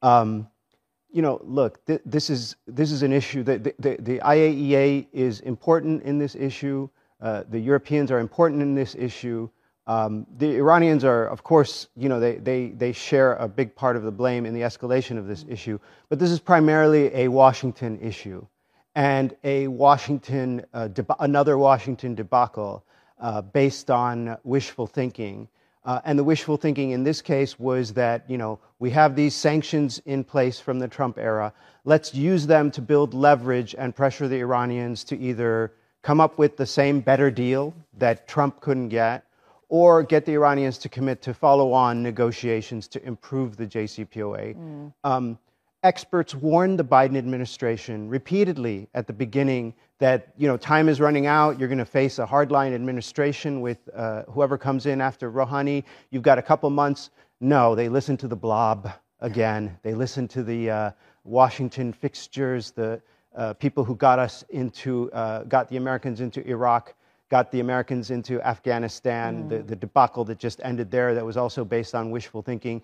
Um, 0.01 0.47
you 1.11 1.21
know, 1.21 1.41
look, 1.43 1.83
th- 1.85 2.01
this 2.05 2.29
is 2.29 2.55
this 2.67 2.91
is 2.91 3.03
an 3.03 3.11
issue 3.11 3.43
that 3.43 3.63
the, 3.63 3.73
the, 3.79 3.97
the, 3.99 4.19
IAEA 4.19 5.07
is 5.11 5.41
important 5.41 6.03
in 6.03 6.19
this 6.19 6.35
issue. 6.35 6.87
Uh, 7.21 7.43
the 7.49 7.59
Europeans 7.59 8.11
are 8.11 8.19
important 8.19 8.61
in 8.61 8.75
this 8.75 8.95
issue. 8.95 9.49
Um, 9.87 10.25
the 10.37 10.55
Iranians 10.55 11.03
are, 11.03 11.25
of 11.25 11.43
course, 11.43 11.87
you 11.97 12.09
know, 12.09 12.19
they, 12.19 12.35
they, 12.35 12.67
they 12.69 12.91
share 12.91 13.33
a 13.33 13.47
big 13.47 13.75
part 13.75 13.95
of 13.95 14.03
the 14.03 14.11
blame 14.11 14.45
in 14.45 14.53
the 14.53 14.61
escalation 14.61 15.17
of 15.17 15.27
this 15.27 15.45
issue. 15.49 15.79
But 16.09 16.19
this 16.19 16.31
is 16.31 16.39
primarily 16.39 17.13
a 17.13 17.27
Washington 17.27 17.99
issue 17.99 18.45
and 18.95 19.35
a 19.43 19.67
Washington, 19.67 20.65
uh, 20.73 20.89
another 21.19 21.57
Washington 21.57 22.15
debacle 22.15 22.83
uh, 23.19 23.41
based 23.41 23.89
on 23.89 24.37
wishful 24.43 24.87
thinking. 24.87 25.47
Uh, 25.85 26.01
and 26.05 26.19
the 26.19 26.23
wishful 26.23 26.57
thinking 26.57 26.91
in 26.91 27.03
this 27.03 27.21
case 27.21 27.57
was 27.57 27.93
that, 27.93 28.29
you 28.29 28.37
know, 28.37 28.59
we 28.79 28.89
have 28.91 29.15
these 29.15 29.33
sanctions 29.33 30.01
in 30.05 30.23
place 30.23 30.59
from 30.59 30.79
the 30.79 30.87
Trump 30.87 31.17
era. 31.17 31.51
Let's 31.85 32.13
use 32.13 32.45
them 32.45 32.69
to 32.71 32.81
build 32.81 33.13
leverage 33.13 33.75
and 33.77 33.95
pressure 33.95 34.27
the 34.27 34.39
Iranians 34.39 35.03
to 35.05 35.17
either 35.17 35.73
come 36.01 36.19
up 36.19 36.37
with 36.37 36.57
the 36.57 36.65
same 36.65 37.01
better 37.01 37.29
deal 37.29 37.73
that 37.97 38.27
Trump 38.27 38.61
couldn't 38.61 38.89
get 38.89 39.25
or 39.67 40.01
get 40.01 40.25
the 40.25 40.33
Iranians 40.33 40.77
to 40.79 40.89
commit 40.89 41.21
to 41.21 41.33
follow 41.33 41.71
on 41.71 42.01
negotiations 42.01 42.87
to 42.87 43.05
improve 43.05 43.55
the 43.55 43.67
JCPOA. 43.67 44.55
Mm. 44.55 44.93
Um, 45.03 45.37
experts 45.83 46.35
warned 46.35 46.79
the 46.79 46.83
Biden 46.83 47.17
administration 47.17 48.09
repeatedly 48.09 48.87
at 48.93 49.07
the 49.07 49.13
beginning 49.13 49.73
that 49.99 50.33
you 50.37 50.47
know 50.47 50.57
time 50.57 50.89
is 50.89 50.99
running 50.99 51.27
out. 51.27 51.59
You're 51.59 51.67
going 51.67 51.77
to 51.77 51.85
face 51.85 52.19
a 52.19 52.25
hardline 52.25 52.73
administration 52.73 53.61
with 53.61 53.77
uh, 53.95 54.23
whoever 54.23 54.57
comes 54.57 54.85
in 54.85 55.01
after 55.01 55.31
Rouhani. 55.31 55.83
You've 56.09 56.23
got 56.23 56.39
a 56.39 56.41
couple 56.41 56.69
months. 56.69 57.11
No, 57.39 57.75
they 57.75 57.89
listened 57.89 58.19
to 58.21 58.27
the 58.27 58.35
blob 58.35 58.91
again. 59.21 59.77
They 59.83 59.93
listened 59.93 60.29
to 60.31 60.43
the 60.43 60.69
uh, 60.69 60.91
Washington 61.23 61.93
fixtures, 61.93 62.71
the 62.71 63.01
uh, 63.35 63.53
people 63.53 63.83
who 63.83 63.95
got 63.95 64.19
us 64.19 64.43
into, 64.49 65.11
uh, 65.11 65.43
got 65.43 65.69
the 65.69 65.77
Americans 65.77 66.21
into 66.21 66.45
Iraq 66.47 66.95
got 67.29 67.51
the 67.51 67.59
Americans 67.59 68.11
into 68.11 68.41
Afghanistan, 68.41 69.43
mm. 69.43 69.49
the, 69.49 69.59
the 69.59 69.75
debacle 69.75 70.25
that 70.25 70.39
just 70.39 70.59
ended 70.63 70.91
there 70.91 71.13
that 71.13 71.23
was 71.23 71.37
also 71.37 71.63
based 71.63 71.95
on 71.95 72.11
wishful 72.11 72.41
thinking. 72.41 72.81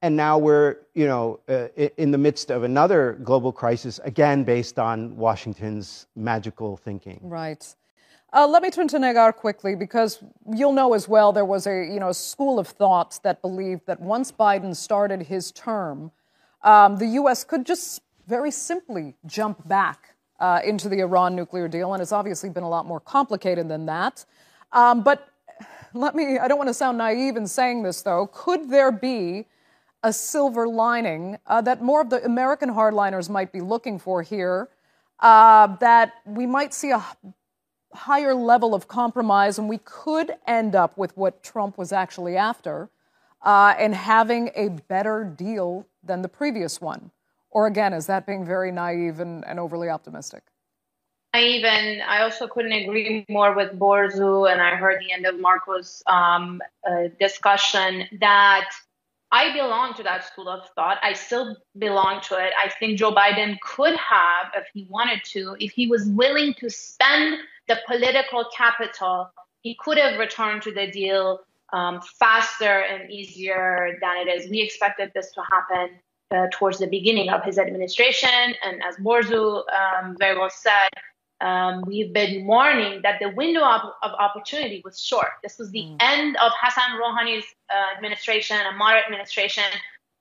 And 0.00 0.16
now 0.16 0.38
we're, 0.38 0.76
you 0.94 1.06
know, 1.06 1.40
uh, 1.48 1.66
in 1.96 2.12
the 2.12 2.18
midst 2.18 2.50
of 2.52 2.62
another 2.62 3.18
global 3.24 3.50
crisis, 3.50 3.98
again 4.04 4.44
based 4.44 4.78
on 4.78 5.16
Washington's 5.16 6.06
magical 6.14 6.76
thinking. 6.76 7.18
Right. 7.22 7.74
Uh, 8.32 8.46
let 8.46 8.62
me 8.62 8.70
turn 8.70 8.86
to 8.88 8.98
Negar 8.98 9.34
quickly 9.34 9.74
because 9.74 10.22
you'll 10.54 10.72
know 10.72 10.92
as 10.92 11.08
well 11.08 11.32
there 11.32 11.46
was 11.46 11.66
a 11.66 11.84
you 11.90 11.98
know 11.98 12.12
school 12.12 12.58
of 12.58 12.68
thought 12.68 13.18
that 13.24 13.40
believed 13.42 13.86
that 13.86 13.98
once 14.00 14.30
Biden 14.30 14.76
started 14.76 15.22
his 15.22 15.50
term, 15.50 16.12
um, 16.62 16.98
the 16.98 17.06
U.S. 17.06 17.42
could 17.42 17.64
just 17.64 18.02
very 18.28 18.50
simply 18.50 19.14
jump 19.26 19.66
back 19.66 20.14
uh, 20.38 20.60
into 20.62 20.88
the 20.88 21.00
Iran 21.00 21.34
nuclear 21.34 21.66
deal, 21.66 21.94
and 21.94 22.02
it's 22.02 22.12
obviously 22.12 22.50
been 22.50 22.62
a 22.62 22.68
lot 22.68 22.84
more 22.84 23.00
complicated 23.00 23.68
than 23.68 23.86
that. 23.86 24.24
Um, 24.72 25.02
but 25.02 25.28
let 25.94 26.14
me, 26.14 26.38
I 26.38 26.46
don't 26.46 26.58
want 26.58 26.68
to 26.68 26.74
sound 26.74 26.98
naive 26.98 27.36
in 27.36 27.46
saying 27.46 27.82
this 27.82 28.02
though, 28.02 28.26
could 28.26 28.68
there 28.70 28.92
be 28.92 29.46
a 30.02 30.12
silver 30.12 30.68
lining 30.68 31.38
uh, 31.46 31.62
that 31.62 31.82
more 31.82 32.02
of 32.02 32.10
the 32.10 32.22
American 32.24 32.68
hardliners 32.68 33.30
might 33.30 33.50
be 33.50 33.60
looking 33.60 33.98
for 33.98 34.22
here? 34.22 34.68
Uh, 35.20 35.66
that 35.78 36.12
we 36.26 36.46
might 36.46 36.72
see 36.72 36.90
a 36.90 37.04
higher 37.92 38.34
level 38.34 38.74
of 38.74 38.86
compromise 38.86 39.58
and 39.58 39.68
we 39.68 39.78
could 39.78 40.32
end 40.46 40.76
up 40.76 40.96
with 40.96 41.16
what 41.16 41.42
Trump 41.42 41.76
was 41.78 41.92
actually 41.92 42.36
after 42.36 42.90
uh, 43.42 43.74
and 43.78 43.94
having 43.94 44.50
a 44.54 44.68
better 44.68 45.24
deal 45.24 45.86
than 46.04 46.22
the 46.22 46.28
previous 46.28 46.80
one. 46.80 47.10
Or 47.50 47.66
again, 47.66 47.92
is 47.92 48.06
that 48.06 48.26
being 48.26 48.44
very 48.44 48.70
naive 48.70 49.20
and, 49.20 49.44
and 49.46 49.58
overly 49.58 49.88
optimistic? 49.88 50.42
Naive, 51.34 51.64
and 51.64 52.02
I 52.02 52.22
also 52.22 52.46
couldn't 52.46 52.72
agree 52.72 53.24
more 53.28 53.54
with 53.54 53.78
Borzou, 53.78 54.50
and 54.50 54.60
I 54.60 54.76
heard 54.76 55.00
the 55.00 55.12
end 55.12 55.26
of 55.26 55.38
Marco's 55.38 56.02
um, 56.06 56.62
uh, 56.88 57.08
discussion 57.20 58.04
that 58.20 58.70
I 59.30 59.52
belong 59.52 59.94
to 59.94 60.02
that 60.04 60.24
school 60.24 60.48
of 60.48 60.68
thought. 60.74 60.98
I 61.02 61.12
still 61.12 61.56
belong 61.78 62.22
to 62.28 62.36
it. 62.36 62.52
I 62.62 62.70
think 62.70 62.98
Joe 62.98 63.12
Biden 63.12 63.58
could 63.60 63.94
have, 63.96 64.52
if 64.56 64.66
he 64.72 64.86
wanted 64.88 65.20
to, 65.32 65.54
if 65.60 65.72
he 65.72 65.86
was 65.86 66.06
willing 66.06 66.54
to 66.54 66.70
spend 66.70 67.38
the 67.68 67.78
political 67.86 68.46
capital, 68.56 69.30
he 69.60 69.76
could 69.78 69.98
have 69.98 70.18
returned 70.18 70.62
to 70.62 70.72
the 70.72 70.90
deal 70.90 71.40
um, 71.74 72.00
faster 72.18 72.80
and 72.80 73.10
easier 73.10 73.98
than 74.00 74.16
it 74.16 74.30
is. 74.30 74.50
We 74.50 74.62
expected 74.62 75.12
this 75.14 75.30
to 75.32 75.42
happen 75.50 75.98
uh, 76.30 76.46
towards 76.52 76.78
the 76.78 76.86
beginning 76.86 77.30
of 77.30 77.42
his 77.44 77.58
administration. 77.58 78.54
And 78.64 78.82
as 78.82 78.96
Borzou 78.96 79.62
um, 79.72 80.16
very 80.18 80.38
well 80.38 80.50
said, 80.50 80.88
um, 81.40 81.82
we've 81.86 82.12
been 82.12 82.46
warning 82.46 83.00
that 83.02 83.20
the 83.20 83.30
window 83.30 83.64
of, 83.64 83.82
of, 84.02 84.10
opportunity 84.18 84.82
was 84.84 85.00
short. 85.00 85.28
This 85.42 85.56
was 85.56 85.70
the 85.70 85.84
mm. 85.84 85.96
end 86.00 86.36
of 86.38 86.50
Hassan 86.60 86.98
Rouhani's 87.00 87.44
uh, 87.70 87.96
administration, 87.96 88.56
a 88.56 88.76
moderate 88.76 89.04
administration. 89.04 89.62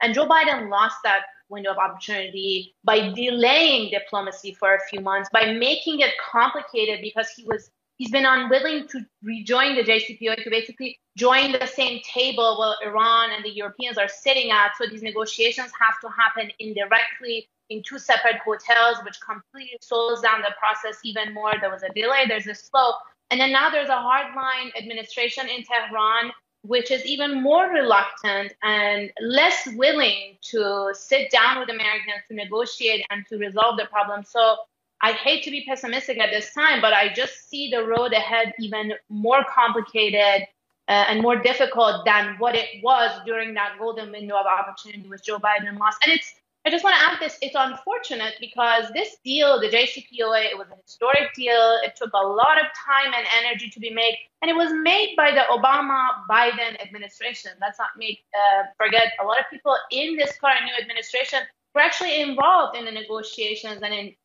And 0.01 0.13
Joe 0.13 0.27
Biden 0.27 0.69
lost 0.69 0.97
that 1.03 1.23
window 1.49 1.71
of 1.71 1.77
opportunity 1.77 2.75
by 2.83 3.11
delaying 3.13 3.89
diplomacy 3.89 4.53
for 4.53 4.75
a 4.75 4.79
few 4.89 5.01
months, 5.01 5.29
by 5.33 5.53
making 5.53 6.01
it 6.01 6.11
complicated 6.23 6.99
because 7.01 7.29
he 7.35 7.43
was 7.45 7.71
he's 7.97 8.11
been 8.11 8.25
unwilling 8.25 8.87
to 8.87 9.05
rejoin 9.23 9.75
the 9.75 9.83
JCPOA 9.83 10.43
to 10.43 10.49
basically 10.49 10.99
join 11.17 11.51
the 11.51 11.65
same 11.65 11.99
table 12.01 12.57
where 12.59 12.89
Iran 12.89 13.31
and 13.31 13.43
the 13.43 13.49
Europeans 13.49 13.97
are 13.97 14.07
sitting 14.07 14.51
at. 14.51 14.71
So 14.77 14.87
these 14.87 15.01
negotiations 15.01 15.71
have 15.79 15.99
to 16.01 16.09
happen 16.09 16.51
indirectly 16.59 17.47
in 17.69 17.83
two 17.83 17.99
separate 17.99 18.37
hotels, 18.45 18.97
which 19.03 19.19
completely 19.19 19.77
slows 19.81 20.21
down 20.21 20.41
the 20.41 20.53
process 20.57 20.99
even 21.03 21.33
more. 21.33 21.53
There 21.59 21.71
was 21.71 21.83
a 21.83 21.89
delay, 21.93 22.25
there's 22.27 22.47
a 22.47 22.55
slow. 22.55 22.93
And 23.29 23.39
then 23.39 23.51
now 23.51 23.69
there's 23.69 23.89
a 23.89 23.91
hardline 23.91 24.71
administration 24.77 25.49
in 25.49 25.63
Tehran, 25.63 26.31
which 26.61 26.91
is 26.91 27.05
even 27.05 27.41
more 27.41 27.67
reluctant 27.69 28.53
and 28.63 29.11
less 29.21 29.67
willing 29.75 30.37
to 30.51 30.93
sit 30.93 31.29
down 31.31 31.59
with 31.59 31.69
Americans 31.69 32.23
to 32.29 32.35
negotiate 32.35 33.05
and 33.09 33.25
to 33.27 33.37
resolve 33.37 33.77
the 33.77 33.85
problem. 33.85 34.23
So 34.23 34.55
I 35.01 35.11
hate 35.11 35.43
to 35.43 35.51
be 35.51 35.63
pessimistic 35.67 36.19
at 36.19 36.31
this 36.31 36.53
time, 36.53 36.81
but 36.81 36.93
I 36.93 37.13
just 37.13 37.49
see 37.49 37.69
the 37.69 37.85
road 37.85 38.13
ahead 38.13 38.53
even 38.59 38.93
more 39.09 39.45
complicated 39.53 40.47
uh, 40.87 41.05
and 41.09 41.21
more 41.21 41.35
difficult 41.35 42.05
than 42.05 42.35
what 42.39 42.55
it 42.55 42.81
was 42.83 43.11
during 43.25 43.53
that 43.53 43.75
golden 43.77 44.11
window 44.11 44.35
of 44.35 44.45
opportunity 44.45 45.07
with 45.07 45.23
Joe 45.23 45.37
Biden 45.37 45.77
lost. 45.77 45.97
And 46.03 46.13
it's, 46.13 46.33
I 46.65 46.71
just 46.71 46.83
want 46.83 46.95
to 46.97 47.05
add 47.05 47.19
this, 47.19 47.37
it's 47.41 47.55
unfortunate 47.57 48.35
because 48.39 48.85
this 48.93 49.17
deal, 49.23 49.59
the 49.59 49.67
JCPOA, 49.67 50.45
it 50.45 50.57
was 50.57 50.67
a 50.71 50.81
historic 50.81 51.33
deal. 51.35 51.77
It 51.83 51.95
took 51.95 52.11
a 52.13 52.25
lot 52.25 52.57
of 52.57 52.65
time 52.73 53.13
and 53.15 53.25
energy 53.43 53.69
to 53.69 53.79
be 53.79 53.91
made, 53.91 54.17
and 54.41 54.49
it 54.49 54.55
was 54.55 54.71
made 54.73 55.15
by 55.15 55.31
the 55.31 55.43
Obama 55.51 56.09
Biden 56.29 56.81
administration. 56.81 57.51
Let's 57.61 57.77
not 57.77 57.89
make, 57.97 58.23
uh, 58.33 58.63
forget, 58.77 59.13
a 59.21 59.25
lot 59.25 59.39
of 59.39 59.45
people 59.51 59.75
in 59.91 60.17
this 60.17 60.33
current 60.39 60.63
new 60.65 60.81
administration 60.81 61.39
were 61.75 61.81
actually 61.81 62.19
involved 62.21 62.77
in 62.77 62.85
the 62.85 62.91
negotiations 62.91 63.81
and 63.83 63.93
in 63.93 64.15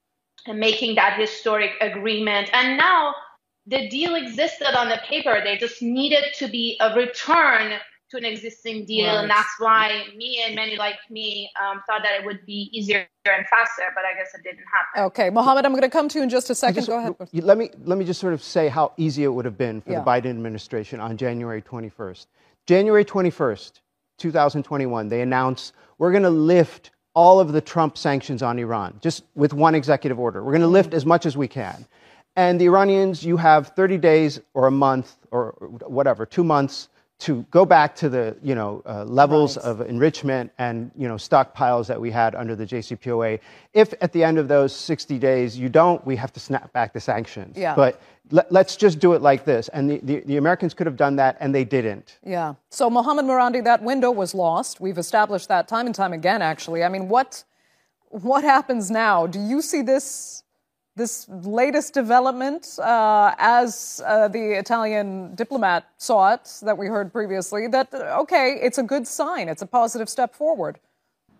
making 0.48 0.96
that 0.96 1.18
historic 1.18 1.72
agreement. 1.80 2.50
And 2.52 2.76
now 2.76 3.14
the 3.66 3.88
deal 3.88 4.14
existed 4.14 4.76
on 4.76 4.88
the 4.88 5.00
paper. 5.08 5.40
There 5.44 5.56
just 5.56 5.82
needed 5.82 6.24
to 6.38 6.48
be 6.48 6.76
a 6.80 6.94
return 6.94 7.78
to 8.12 8.18
an 8.18 8.24
existing 8.24 8.84
deal. 8.84 9.06
Right. 9.06 9.22
And 9.22 9.30
that's 9.30 9.48
why 9.58 10.04
me 10.16 10.42
and 10.46 10.54
many 10.54 10.76
like 10.76 10.98
me 11.10 11.50
um, 11.60 11.82
thought 11.86 12.02
that 12.02 12.20
it 12.20 12.26
would 12.26 12.44
be 12.46 12.68
easier 12.72 13.08
and 13.24 13.46
faster, 13.46 13.84
but 13.94 14.04
I 14.04 14.14
guess 14.18 14.34
it 14.34 14.42
didn't 14.42 14.64
happen. 14.70 15.06
Okay, 15.06 15.30
Mohammed, 15.30 15.64
I'm 15.64 15.72
going 15.72 15.82
to 15.82 15.88
come 15.88 16.08
to 16.08 16.18
you 16.18 16.22
in 16.22 16.28
just 16.28 16.50
a 16.50 16.54
second. 16.54 16.84
Just, 16.84 16.88
Go 16.88 16.98
ahead. 16.98 17.14
Let 17.32 17.56
me, 17.56 17.70
let 17.84 17.98
me 17.98 18.04
just 18.04 18.20
sort 18.20 18.34
of 18.34 18.42
say 18.42 18.68
how 18.68 18.92
easy 18.96 19.24
it 19.24 19.28
would 19.28 19.46
have 19.46 19.56
been 19.56 19.80
for 19.80 19.92
yeah. 19.92 20.00
the 20.00 20.04
Biden 20.04 20.26
administration 20.26 21.00
on 21.00 21.16
January 21.16 21.62
21st. 21.62 22.26
January 22.66 23.04
21st, 23.04 23.80
2021, 24.18 25.08
they 25.08 25.22
announced 25.22 25.72
we're 25.98 26.12
going 26.12 26.22
to 26.22 26.30
lift 26.30 26.91
all 27.14 27.40
of 27.40 27.52
the 27.52 27.60
Trump 27.60 27.98
sanctions 27.98 28.42
on 28.42 28.58
Iran, 28.58 28.98
just 29.00 29.24
with 29.34 29.52
one 29.52 29.74
executive 29.74 30.18
order. 30.18 30.42
We're 30.42 30.52
going 30.52 30.62
to 30.62 30.68
lift 30.68 30.94
as 30.94 31.04
much 31.04 31.26
as 31.26 31.36
we 31.36 31.48
can. 31.48 31.86
And 32.36 32.60
the 32.60 32.66
Iranians, 32.66 33.24
you 33.24 33.36
have 33.36 33.68
30 33.68 33.98
days 33.98 34.40
or 34.54 34.66
a 34.66 34.70
month 34.70 35.16
or 35.30 35.54
whatever, 35.86 36.24
two 36.24 36.44
months 36.44 36.88
to 37.22 37.46
go 37.52 37.64
back 37.64 37.94
to 37.96 38.08
the 38.08 38.36
you 38.42 38.54
know 38.54 38.82
uh, 38.84 39.04
levels 39.04 39.56
right. 39.56 39.66
of 39.66 39.80
enrichment 39.82 40.50
and 40.58 40.90
you 40.96 41.06
know 41.06 41.14
stockpiles 41.14 41.86
that 41.86 42.00
we 42.00 42.10
had 42.10 42.34
under 42.34 42.56
the 42.56 42.66
JCPOA. 42.66 43.38
If 43.74 43.94
at 44.00 44.12
the 44.12 44.24
end 44.24 44.38
of 44.38 44.48
those 44.48 44.74
60 44.74 45.18
days 45.18 45.56
you 45.56 45.68
don't, 45.68 46.04
we 46.04 46.16
have 46.16 46.32
to 46.32 46.40
snap 46.40 46.72
back 46.72 46.92
the 46.92 47.00
sanctions. 47.00 47.56
Yeah. 47.56 47.76
But 47.76 48.00
let, 48.30 48.52
us 48.52 48.76
just 48.76 48.98
do 48.98 49.12
it 49.12 49.22
like 49.22 49.44
this. 49.44 49.68
And 49.68 49.90
the, 49.90 50.00
the, 50.02 50.20
the, 50.20 50.36
Americans 50.36 50.74
could 50.74 50.86
have 50.86 50.96
done 50.96 51.16
that, 51.16 51.36
and 51.38 51.54
they 51.54 51.64
didn't. 51.64 52.18
Yeah. 52.24 52.54
So 52.70 52.88
Mohammed 52.88 53.26
Marandi, 53.26 53.62
that 53.64 53.82
window 53.82 54.10
was 54.10 54.34
lost. 54.34 54.80
We've 54.80 54.98
established 54.98 55.48
that 55.48 55.68
time 55.68 55.86
and 55.86 55.94
time 55.94 56.12
again. 56.12 56.42
Actually, 56.42 56.82
I 56.82 56.88
mean, 56.88 57.08
what 57.08 57.44
what 58.08 58.42
happens 58.42 58.90
now? 58.90 59.26
Do 59.26 59.38
you 59.38 59.62
see 59.62 59.82
this 59.82 60.41
this 60.94 61.26
latest 61.28 61.94
development, 61.94 62.78
uh, 62.78 63.34
as 63.38 64.02
uh, 64.04 64.28
the 64.28 64.58
Italian 64.58 65.34
diplomat 65.34 65.88
saw 65.96 66.34
it, 66.34 66.58
that 66.62 66.76
we 66.76 66.86
heard 66.86 67.12
previously, 67.12 67.66
that, 67.68 67.92
okay, 67.94 68.58
it's 68.62 68.78
a 68.78 68.82
good 68.82 69.06
sign, 69.06 69.48
it's 69.48 69.62
a 69.62 69.66
positive 69.66 70.08
step 70.08 70.34
forward? 70.34 70.78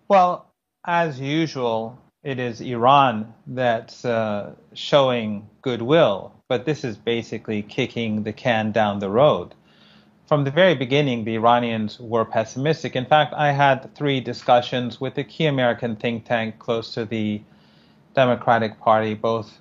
Well, 0.09 0.47
as 0.87 1.21
usual, 1.21 1.99
it 2.23 2.39
is 2.39 2.61
Iran 2.61 3.35
that's 3.47 4.05
uh, 4.05 4.55
showing 4.73 5.49
goodwill, 5.61 6.33
but 6.49 6.65
this 6.65 6.85
is 6.85 6.97
basically 6.97 7.63
kicking 7.63 8.23
the 8.23 8.33
can 8.33 8.73
down 8.73 9.01
the 9.01 9.11
road. 9.11 9.55
From 10.27 10.45
the 10.45 10.51
very 10.51 10.75
beginning, 10.75 11.25
the 11.25 11.35
Iranians 11.35 12.01
were 12.01 12.25
pessimistic. 12.25 12.97
In 12.97 13.05
fact, 13.05 13.35
I 13.35 13.53
had 13.53 13.95
three 13.95 14.21
discussions 14.21 14.99
with 14.99 15.19
a 15.19 15.25
key 15.25 15.45
American 15.45 15.95
think 15.97 16.25
tank 16.25 16.59
close 16.59 16.95
to 16.95 17.05
the 17.05 17.43
Democratic 18.15 18.79
Party 18.81 19.15
both 19.15 19.59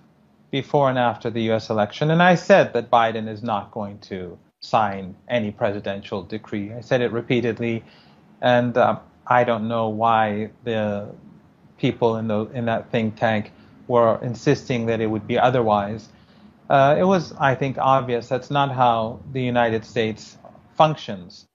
before 0.51 0.89
and 0.89 0.99
after 0.99 1.29
the 1.29 1.51
US 1.51 1.69
election. 1.69 2.11
And 2.11 2.21
I 2.21 2.35
said 2.35 2.73
that 2.73 2.91
Biden 2.91 3.27
is 3.27 3.41
not 3.41 3.71
going 3.71 3.99
to 3.99 4.37
sign 4.59 5.15
any 5.27 5.51
presidential 5.51 6.23
decree. 6.23 6.73
I 6.73 6.81
said 6.81 7.01
it 7.01 7.11
repeatedly. 7.11 7.83
And 8.41 8.77
uh, 8.77 8.99
I 9.25 9.43
don't 9.43 9.67
know 9.67 9.89
why 9.89 10.49
the 10.63 11.09
people 11.77 12.17
in, 12.17 12.27
the, 12.27 12.45
in 12.53 12.65
that 12.65 12.91
think 12.91 13.15
tank 13.15 13.51
were 13.87 14.19
insisting 14.21 14.85
that 14.87 15.01
it 15.01 15.07
would 15.07 15.27
be 15.27 15.37
otherwise. 15.37 16.09
Uh, 16.69 16.95
it 16.97 17.03
was, 17.03 17.33
I 17.33 17.55
think, 17.55 17.77
obvious 17.77 18.27
that's 18.27 18.51
not 18.51 18.71
how 18.71 19.19
the 19.33 19.41
United 19.41 19.83
States 19.85 20.37
functions. 20.75 21.47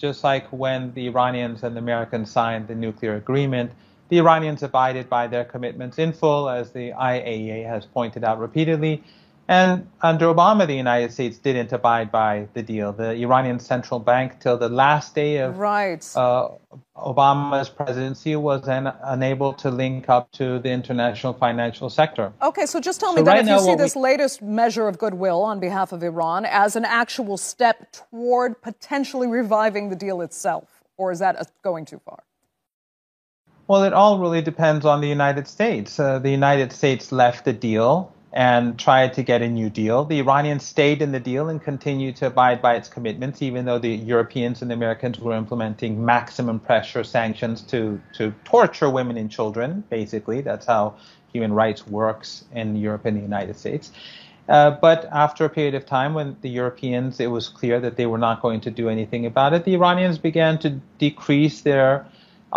Just 0.00 0.24
like 0.24 0.46
when 0.48 0.92
the 0.94 1.06
Iranians 1.06 1.62
and 1.62 1.76
the 1.76 1.80
Americans 1.80 2.30
signed 2.30 2.68
the 2.68 2.74
nuclear 2.74 3.16
agreement, 3.16 3.70
the 4.08 4.18
Iranians 4.18 4.62
abided 4.62 5.08
by 5.08 5.26
their 5.26 5.44
commitments 5.44 5.98
in 5.98 6.12
full, 6.12 6.48
as 6.48 6.72
the 6.72 6.92
IAEA 6.92 7.66
has 7.66 7.86
pointed 7.86 8.24
out 8.24 8.38
repeatedly. 8.38 9.02
And 9.48 9.88
under 10.02 10.26
Obama, 10.26 10.66
the 10.66 10.74
United 10.74 11.12
States 11.12 11.38
didn't 11.38 11.72
abide 11.72 12.10
by 12.10 12.48
the 12.54 12.62
deal. 12.62 12.92
The 12.92 13.12
Iranian 13.12 13.60
central 13.60 14.00
bank, 14.00 14.40
till 14.40 14.58
the 14.58 14.68
last 14.68 15.14
day 15.14 15.36
of 15.38 15.58
right. 15.58 16.04
uh, 16.16 16.48
Obama's 16.96 17.68
presidency, 17.68 18.34
was 18.34 18.66
an, 18.66 18.92
unable 19.04 19.52
to 19.54 19.70
link 19.70 20.08
up 20.08 20.32
to 20.32 20.58
the 20.58 20.70
international 20.70 21.32
financial 21.32 21.88
sector. 21.90 22.32
Okay, 22.42 22.66
so 22.66 22.80
just 22.80 22.98
tell 22.98 23.12
me 23.12 23.20
so 23.20 23.24
that 23.24 23.30
right 23.30 23.44
if 23.44 23.48
you 23.48 23.60
see 23.60 23.76
this 23.76 23.94
we... 23.94 24.02
latest 24.02 24.42
measure 24.42 24.88
of 24.88 24.98
goodwill 24.98 25.42
on 25.42 25.60
behalf 25.60 25.92
of 25.92 26.02
Iran 26.02 26.44
as 26.44 26.74
an 26.74 26.84
actual 26.84 27.36
step 27.36 27.92
toward 27.92 28.60
potentially 28.60 29.28
reviving 29.28 29.90
the 29.90 29.96
deal 29.96 30.22
itself, 30.22 30.82
or 30.96 31.12
is 31.12 31.20
that 31.20 31.52
going 31.62 31.84
too 31.84 32.00
far? 32.04 32.25
Well, 33.68 33.82
it 33.82 33.92
all 33.92 34.20
really 34.20 34.42
depends 34.42 34.86
on 34.86 35.00
the 35.00 35.08
United 35.08 35.48
States. 35.48 35.98
Uh, 35.98 36.20
the 36.20 36.30
United 36.30 36.72
States 36.72 37.10
left 37.10 37.44
the 37.44 37.52
deal 37.52 38.12
and 38.32 38.78
tried 38.78 39.12
to 39.14 39.24
get 39.24 39.42
a 39.42 39.48
new 39.48 39.68
deal. 39.68 40.04
The 40.04 40.20
Iranians 40.20 40.62
stayed 40.62 41.02
in 41.02 41.10
the 41.10 41.18
deal 41.18 41.48
and 41.48 41.60
continued 41.60 42.14
to 42.16 42.28
abide 42.28 42.62
by 42.62 42.76
its 42.76 42.88
commitments, 42.88 43.42
even 43.42 43.64
though 43.64 43.78
the 43.80 43.96
Europeans 43.96 44.62
and 44.62 44.70
the 44.70 44.74
Americans 44.74 45.18
were 45.18 45.34
implementing 45.34 46.04
maximum 46.04 46.60
pressure 46.60 47.02
sanctions 47.02 47.62
to, 47.62 48.00
to 48.14 48.32
torture 48.44 48.88
women 48.88 49.16
and 49.16 49.30
children, 49.30 49.82
basically. 49.90 50.42
That's 50.42 50.66
how 50.66 50.94
human 51.32 51.52
rights 51.52 51.86
works 51.88 52.44
in 52.54 52.76
Europe 52.76 53.04
and 53.04 53.16
the 53.16 53.22
United 53.22 53.58
States. 53.58 53.90
Uh, 54.48 54.70
but 54.70 55.06
after 55.06 55.44
a 55.44 55.48
period 55.48 55.74
of 55.74 55.86
time, 55.86 56.14
when 56.14 56.36
the 56.42 56.50
Europeans, 56.50 57.18
it 57.18 57.32
was 57.32 57.48
clear 57.48 57.80
that 57.80 57.96
they 57.96 58.06
were 58.06 58.18
not 58.18 58.42
going 58.42 58.60
to 58.60 58.70
do 58.70 58.88
anything 58.88 59.26
about 59.26 59.54
it, 59.54 59.64
the 59.64 59.74
Iranians 59.74 60.18
began 60.18 60.56
to 60.58 60.70
decrease 60.98 61.62
their 61.62 62.06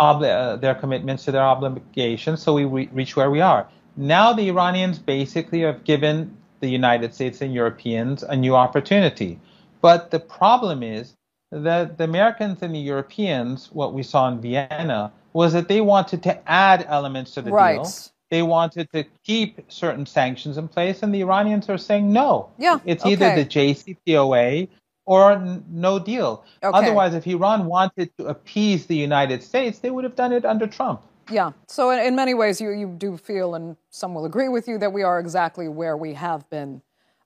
obli- 0.00 0.34
uh, 0.34 0.56
their 0.56 0.74
commitments 0.74 1.24
to 1.26 1.32
their 1.32 1.42
obligations, 1.42 2.42
so 2.42 2.54
we 2.54 2.64
re- 2.64 2.88
reach 2.92 3.14
where 3.16 3.30
we 3.30 3.40
are. 3.40 3.68
Now 3.96 4.32
the 4.32 4.48
Iranians 4.48 4.98
basically 4.98 5.60
have 5.60 5.84
given 5.84 6.36
the 6.60 6.68
United 6.68 7.14
States 7.14 7.40
and 7.40 7.52
Europeans 7.52 8.22
a 8.22 8.36
new 8.36 8.56
opportunity. 8.56 9.38
But 9.80 10.10
the 10.10 10.20
problem 10.20 10.82
is 10.82 11.14
that 11.50 11.98
the 11.98 12.04
Americans 12.04 12.62
and 12.62 12.74
the 12.74 12.78
Europeans, 12.78 13.70
what 13.72 13.92
we 13.92 14.02
saw 14.02 14.28
in 14.28 14.40
Vienna, 14.40 15.12
was 15.32 15.52
that 15.52 15.68
they 15.68 15.80
wanted 15.80 16.22
to 16.24 16.50
add 16.50 16.84
elements 16.88 17.32
to 17.32 17.42
the 17.42 17.50
right. 17.50 17.82
deal. 17.82 17.92
They 18.30 18.42
wanted 18.42 18.88
to 18.92 19.04
keep 19.24 19.60
certain 19.68 20.06
sanctions 20.06 20.56
in 20.56 20.68
place, 20.68 21.02
and 21.02 21.12
the 21.12 21.20
Iranians 21.20 21.68
are 21.68 21.78
saying 21.78 22.12
no. 22.12 22.50
Yeah, 22.58 22.78
it's 22.84 23.02
okay. 23.02 23.12
either 23.12 23.34
the 23.34 23.44
JCPOA 23.44 24.68
or 25.04 25.32
n- 25.32 25.64
no 25.68 25.98
deal. 25.98 26.44
Okay. 26.62 26.76
Otherwise, 26.76 27.14
if 27.14 27.26
Iran 27.26 27.66
wanted 27.66 28.16
to 28.18 28.26
appease 28.26 28.86
the 28.86 28.96
United 28.96 29.42
States, 29.42 29.78
they 29.78 29.90
would 29.90 30.04
have 30.04 30.16
done 30.16 30.32
it 30.32 30.44
under 30.44 30.66
Trump. 30.66 31.02
Yeah. 31.30 31.52
So, 31.66 31.90
in, 31.90 31.98
in 32.00 32.16
many 32.16 32.34
ways, 32.34 32.60
you, 32.60 32.70
you 32.70 32.88
do 32.88 33.16
feel, 33.16 33.54
and 33.54 33.76
some 33.90 34.14
will 34.14 34.24
agree 34.24 34.48
with 34.48 34.68
you, 34.68 34.78
that 34.78 34.92
we 34.92 35.02
are 35.02 35.18
exactly 35.20 35.68
where 35.68 35.96
we 35.96 36.14
have 36.14 36.48
been. 36.50 36.82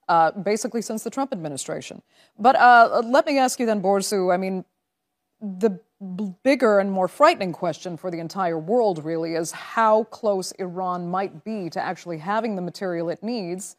Uh, 0.06 0.30
basically, 0.32 0.82
since 0.82 1.02
the 1.02 1.10
Trump 1.10 1.32
administration. 1.32 2.02
But 2.38 2.56
uh, 2.56 3.00
let 3.04 3.24
me 3.24 3.38
ask 3.38 3.58
you 3.58 3.64
then, 3.64 3.80
Borzou. 3.80 4.32
I 4.34 4.37
mean, 4.37 4.66
the 5.40 5.80
b- 6.16 6.34
bigger 6.42 6.78
and 6.78 6.92
more 6.92 7.08
frightening 7.08 7.52
question 7.52 7.96
for 7.96 8.10
the 8.10 8.18
entire 8.18 8.58
world 8.58 9.02
really 9.04 9.34
is 9.34 9.52
how 9.52 10.04
close 10.04 10.52
Iran 10.52 11.10
might 11.10 11.44
be 11.44 11.70
to 11.70 11.80
actually 11.80 12.18
having 12.18 12.54
the 12.56 12.62
material 12.62 13.08
it 13.08 13.22
needs 13.22 13.76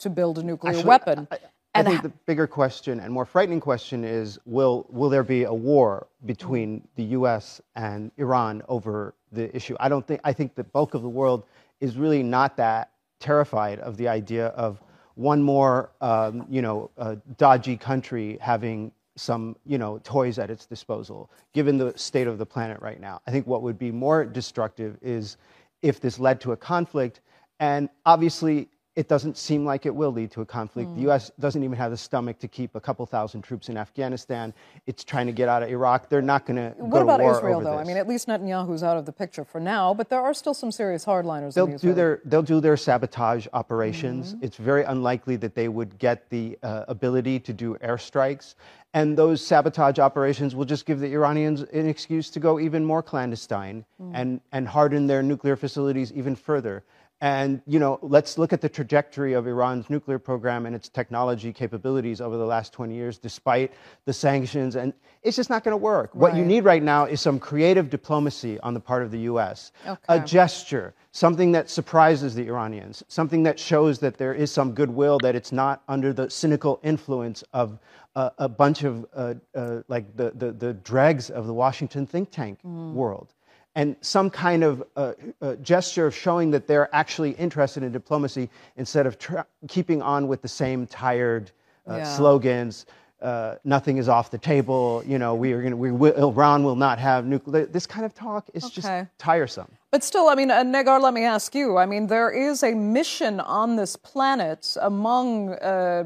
to 0.00 0.10
build 0.10 0.38
a 0.38 0.42
nuclear 0.42 0.74
actually, 0.74 0.88
weapon. 0.88 1.28
I, 1.30 1.38
I 1.74 1.82
think 1.82 2.02
the 2.02 2.12
bigger 2.26 2.46
question 2.46 3.00
and 3.00 3.12
more 3.12 3.24
frightening 3.24 3.60
question 3.60 4.04
is 4.04 4.38
will, 4.44 4.86
will 4.90 5.08
there 5.08 5.24
be 5.24 5.44
a 5.44 5.52
war 5.52 6.06
between 6.24 6.86
the 6.94 7.02
US 7.04 7.60
and 7.74 8.12
Iran 8.16 8.62
over 8.68 9.14
the 9.32 9.54
issue? 9.54 9.76
I 9.80 9.88
don't 9.88 10.06
think, 10.06 10.20
I 10.22 10.32
think 10.32 10.54
the 10.54 10.64
bulk 10.64 10.94
of 10.94 11.02
the 11.02 11.08
world 11.08 11.44
is 11.80 11.96
really 11.96 12.22
not 12.22 12.56
that 12.58 12.90
terrified 13.18 13.80
of 13.80 13.96
the 13.96 14.06
idea 14.06 14.48
of 14.48 14.80
one 15.16 15.42
more, 15.42 15.90
um, 16.00 16.46
you 16.48 16.62
know, 16.62 16.90
uh, 16.98 17.16
dodgy 17.38 17.76
country 17.76 18.38
having 18.40 18.92
some, 19.16 19.56
you 19.64 19.78
know, 19.78 20.00
toys 20.02 20.38
at 20.38 20.50
its 20.50 20.66
disposal, 20.66 21.30
given 21.52 21.78
the 21.78 21.96
state 21.96 22.26
of 22.26 22.38
the 22.38 22.46
planet 22.46 22.80
right 22.80 23.00
now. 23.00 23.20
I 23.26 23.30
think 23.30 23.46
what 23.46 23.62
would 23.62 23.78
be 23.78 23.92
more 23.92 24.24
destructive 24.24 24.98
is 25.02 25.36
if 25.82 26.00
this 26.00 26.18
led 26.18 26.40
to 26.40 26.52
a 26.52 26.56
conflict. 26.56 27.20
And 27.60 27.88
obviously, 28.06 28.68
it 28.96 29.08
doesn't 29.08 29.36
seem 29.36 29.64
like 29.64 29.86
it 29.86 29.94
will 29.94 30.12
lead 30.12 30.30
to 30.30 30.40
a 30.40 30.46
conflict. 30.46 30.88
Mm. 30.90 30.94
The 30.94 31.00
U.S. 31.02 31.32
doesn't 31.40 31.62
even 31.64 31.76
have 31.76 31.90
the 31.90 31.96
stomach 31.96 32.38
to 32.38 32.46
keep 32.46 32.76
a 32.76 32.80
couple 32.80 33.04
thousand 33.06 33.42
troops 33.42 33.68
in 33.68 33.76
Afghanistan. 33.76 34.54
It's 34.86 35.02
trying 35.02 35.26
to 35.26 35.32
get 35.32 35.48
out 35.48 35.64
of 35.64 35.68
Iraq. 35.68 36.08
They're 36.08 36.22
not 36.22 36.46
going 36.46 36.56
to. 36.56 36.74
What 36.78 37.02
about 37.02 37.20
Israel, 37.20 37.60
though? 37.60 37.72
This. 37.72 37.80
I 37.80 37.84
mean, 37.84 37.96
at 37.96 38.06
least 38.06 38.28
Netanyahu's 38.28 38.84
out 38.84 38.96
of 38.96 39.04
the 39.04 39.12
picture 39.12 39.44
for 39.44 39.60
now, 39.60 39.94
but 39.94 40.08
there 40.08 40.20
are 40.20 40.32
still 40.32 40.54
some 40.54 40.70
serious 40.70 41.04
hardliners. 41.04 41.54
They'll 41.54 41.76
do 41.76 41.92
their 41.92 42.20
they'll 42.24 42.42
do 42.42 42.60
their 42.60 42.76
sabotage 42.76 43.46
operations. 43.52 44.34
Mm-hmm. 44.34 44.44
It's 44.44 44.56
very 44.56 44.84
unlikely 44.84 45.36
that 45.36 45.54
they 45.54 45.68
would 45.68 45.98
get 45.98 46.30
the 46.30 46.56
uh, 46.62 46.84
ability 46.86 47.40
to 47.40 47.52
do 47.52 47.76
airstrikes, 47.82 48.54
and 48.92 49.18
those 49.18 49.44
sabotage 49.44 49.98
operations 49.98 50.54
will 50.54 50.64
just 50.64 50.86
give 50.86 51.00
the 51.00 51.12
Iranians 51.12 51.62
an 51.62 51.88
excuse 51.88 52.30
to 52.30 52.38
go 52.38 52.60
even 52.60 52.84
more 52.84 53.02
clandestine 53.02 53.84
mm. 54.00 54.12
and 54.14 54.40
and 54.52 54.68
harden 54.68 55.08
their 55.08 55.22
nuclear 55.22 55.56
facilities 55.56 56.12
even 56.12 56.36
further. 56.36 56.84
And 57.24 57.62
you 57.66 57.78
know, 57.78 57.98
let's 58.02 58.36
look 58.36 58.52
at 58.52 58.60
the 58.60 58.68
trajectory 58.68 59.32
of 59.32 59.46
Iran's 59.46 59.88
nuclear 59.88 60.18
program 60.18 60.66
and 60.66 60.76
its 60.76 60.90
technology 60.90 61.54
capabilities 61.54 62.20
over 62.20 62.36
the 62.36 62.44
last 62.44 62.74
20 62.74 62.94
years, 62.94 63.16
despite 63.16 63.72
the 64.04 64.12
sanctions. 64.12 64.76
And 64.76 64.92
it's 65.22 65.34
just 65.34 65.48
not 65.48 65.64
going 65.64 65.72
to 65.72 65.78
work. 65.78 66.10
Right. 66.12 66.20
What 66.20 66.36
you 66.36 66.44
need 66.44 66.64
right 66.64 66.82
now 66.82 67.06
is 67.06 67.22
some 67.22 67.40
creative 67.40 67.88
diplomacy 67.88 68.60
on 68.60 68.74
the 68.74 68.80
part 68.80 69.02
of 69.02 69.10
the 69.10 69.20
U.S., 69.20 69.72
okay. 69.86 70.02
a 70.10 70.20
gesture, 70.20 70.92
something 71.12 71.50
that 71.52 71.70
surprises 71.70 72.34
the 72.34 72.46
Iranians, 72.46 73.02
something 73.08 73.42
that 73.44 73.58
shows 73.58 73.98
that 74.00 74.18
there 74.18 74.34
is 74.34 74.52
some 74.52 74.74
goodwill, 74.74 75.18
that 75.20 75.34
it's 75.34 75.50
not 75.50 75.82
under 75.88 76.12
the 76.12 76.28
cynical 76.28 76.78
influence 76.82 77.42
of 77.54 77.78
uh, 78.16 78.28
a 78.36 78.50
bunch 78.50 78.84
of 78.84 79.06
uh, 79.14 79.32
uh, 79.54 79.80
like 79.88 80.14
the, 80.14 80.32
the, 80.32 80.52
the 80.52 80.74
dregs 80.74 81.30
of 81.30 81.46
the 81.46 81.54
Washington 81.54 82.06
think 82.06 82.30
tank 82.30 82.58
mm. 82.62 82.92
world 82.92 83.32
and 83.74 83.96
some 84.00 84.30
kind 84.30 84.62
of 84.62 84.82
uh, 84.96 85.12
uh, 85.42 85.54
gesture 85.56 86.06
of 86.06 86.14
showing 86.14 86.50
that 86.52 86.66
they're 86.66 86.94
actually 86.94 87.32
interested 87.32 87.82
in 87.82 87.92
diplomacy 87.92 88.48
instead 88.76 89.06
of 89.06 89.18
tra- 89.18 89.46
keeping 89.68 90.00
on 90.00 90.28
with 90.28 90.42
the 90.42 90.48
same 90.48 90.86
tired 90.86 91.50
uh, 91.88 91.96
yeah. 91.96 92.16
slogans. 92.16 92.86
uh, 93.24 93.56
nothing 93.64 93.96
is 93.96 94.08
off 94.08 94.30
the 94.30 94.38
table. 94.38 95.02
You 95.06 95.18
know, 95.18 95.34
we 95.34 95.52
are 95.52 95.60
going 95.60 95.70
to, 95.70 95.76
we 95.76 95.90
will, 95.90 96.14
Iran 96.14 96.62
will 96.62 96.76
not 96.76 96.98
have 96.98 97.24
nuclear. 97.24 97.64
This 97.64 97.86
kind 97.86 98.04
of 98.04 98.14
talk 98.14 98.50
is 98.52 98.64
okay. 98.64 98.74
just 98.74 98.88
tiresome. 99.16 99.70
But 99.90 100.04
still, 100.04 100.28
I 100.28 100.34
mean, 100.34 100.50
uh, 100.50 100.62
Negar, 100.62 101.00
let 101.00 101.14
me 101.14 101.24
ask 101.24 101.54
you. 101.54 101.78
I 101.78 101.86
mean, 101.86 102.06
there 102.06 102.30
is 102.30 102.62
a 102.62 102.74
mission 102.74 103.40
on 103.40 103.76
this 103.76 103.96
planet 103.96 104.76
among 104.80 105.54
uh, 105.54 106.04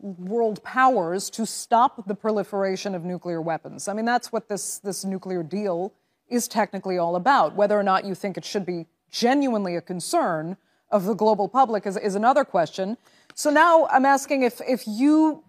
world 0.00 0.62
powers 0.64 1.30
to 1.30 1.46
stop 1.46 2.06
the 2.08 2.14
proliferation 2.16 2.96
of 2.96 3.04
nuclear 3.04 3.40
weapons. 3.40 3.86
I 3.86 3.92
mean, 3.92 4.04
that's 4.04 4.32
what 4.32 4.48
this, 4.48 4.78
this 4.78 5.04
nuclear 5.04 5.44
deal 5.44 5.92
is 6.32 6.48
technically 6.48 6.98
all 6.98 7.14
about. 7.14 7.54
Whether 7.54 7.78
or 7.78 7.82
not 7.82 8.04
you 8.04 8.14
think 8.14 8.36
it 8.36 8.44
should 8.44 8.66
be 8.66 8.86
genuinely 9.10 9.76
a 9.76 9.80
concern 9.80 10.56
of 10.90 11.04
the 11.04 11.14
global 11.14 11.48
public 11.48 11.86
is, 11.86 11.96
is 11.96 12.14
another 12.14 12.44
question. 12.44 12.96
So 13.34 13.50
now 13.50 13.86
I'm 13.90 14.04
asking 14.04 14.42
if, 14.42 14.60
if 14.66 14.86
you, 14.86 15.44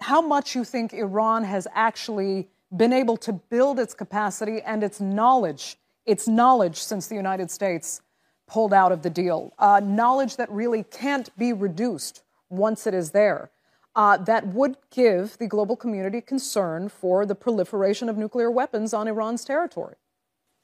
how 0.00 0.20
much 0.20 0.54
you 0.54 0.64
think 0.64 0.92
Iran 0.92 1.44
has 1.44 1.66
actually 1.74 2.48
been 2.74 2.92
able 2.92 3.16
to 3.18 3.32
build 3.32 3.78
its 3.78 3.94
capacity 3.94 4.60
and 4.62 4.82
its 4.82 5.00
knowledge, 5.00 5.76
its 6.06 6.26
knowledge 6.26 6.82
since 6.82 7.06
the 7.06 7.14
United 7.14 7.50
States 7.50 8.00
pulled 8.46 8.72
out 8.72 8.92
of 8.92 9.02
the 9.02 9.10
deal, 9.10 9.52
uh, 9.58 9.80
knowledge 9.82 10.36
that 10.36 10.50
really 10.50 10.82
can't 10.84 11.36
be 11.38 11.52
reduced 11.52 12.22
once 12.48 12.86
it 12.86 12.94
is 12.94 13.10
there. 13.10 13.50
Uh, 13.94 14.16
that 14.16 14.46
would 14.46 14.76
give 14.90 15.36
the 15.36 15.46
global 15.46 15.76
community 15.76 16.20
concern 16.20 16.88
for 16.88 17.26
the 17.26 17.34
proliferation 17.34 18.08
of 18.08 18.16
nuclear 18.16 18.50
weapons 18.50 18.94
on 18.94 19.06
Iran's 19.06 19.44
territory. 19.44 19.96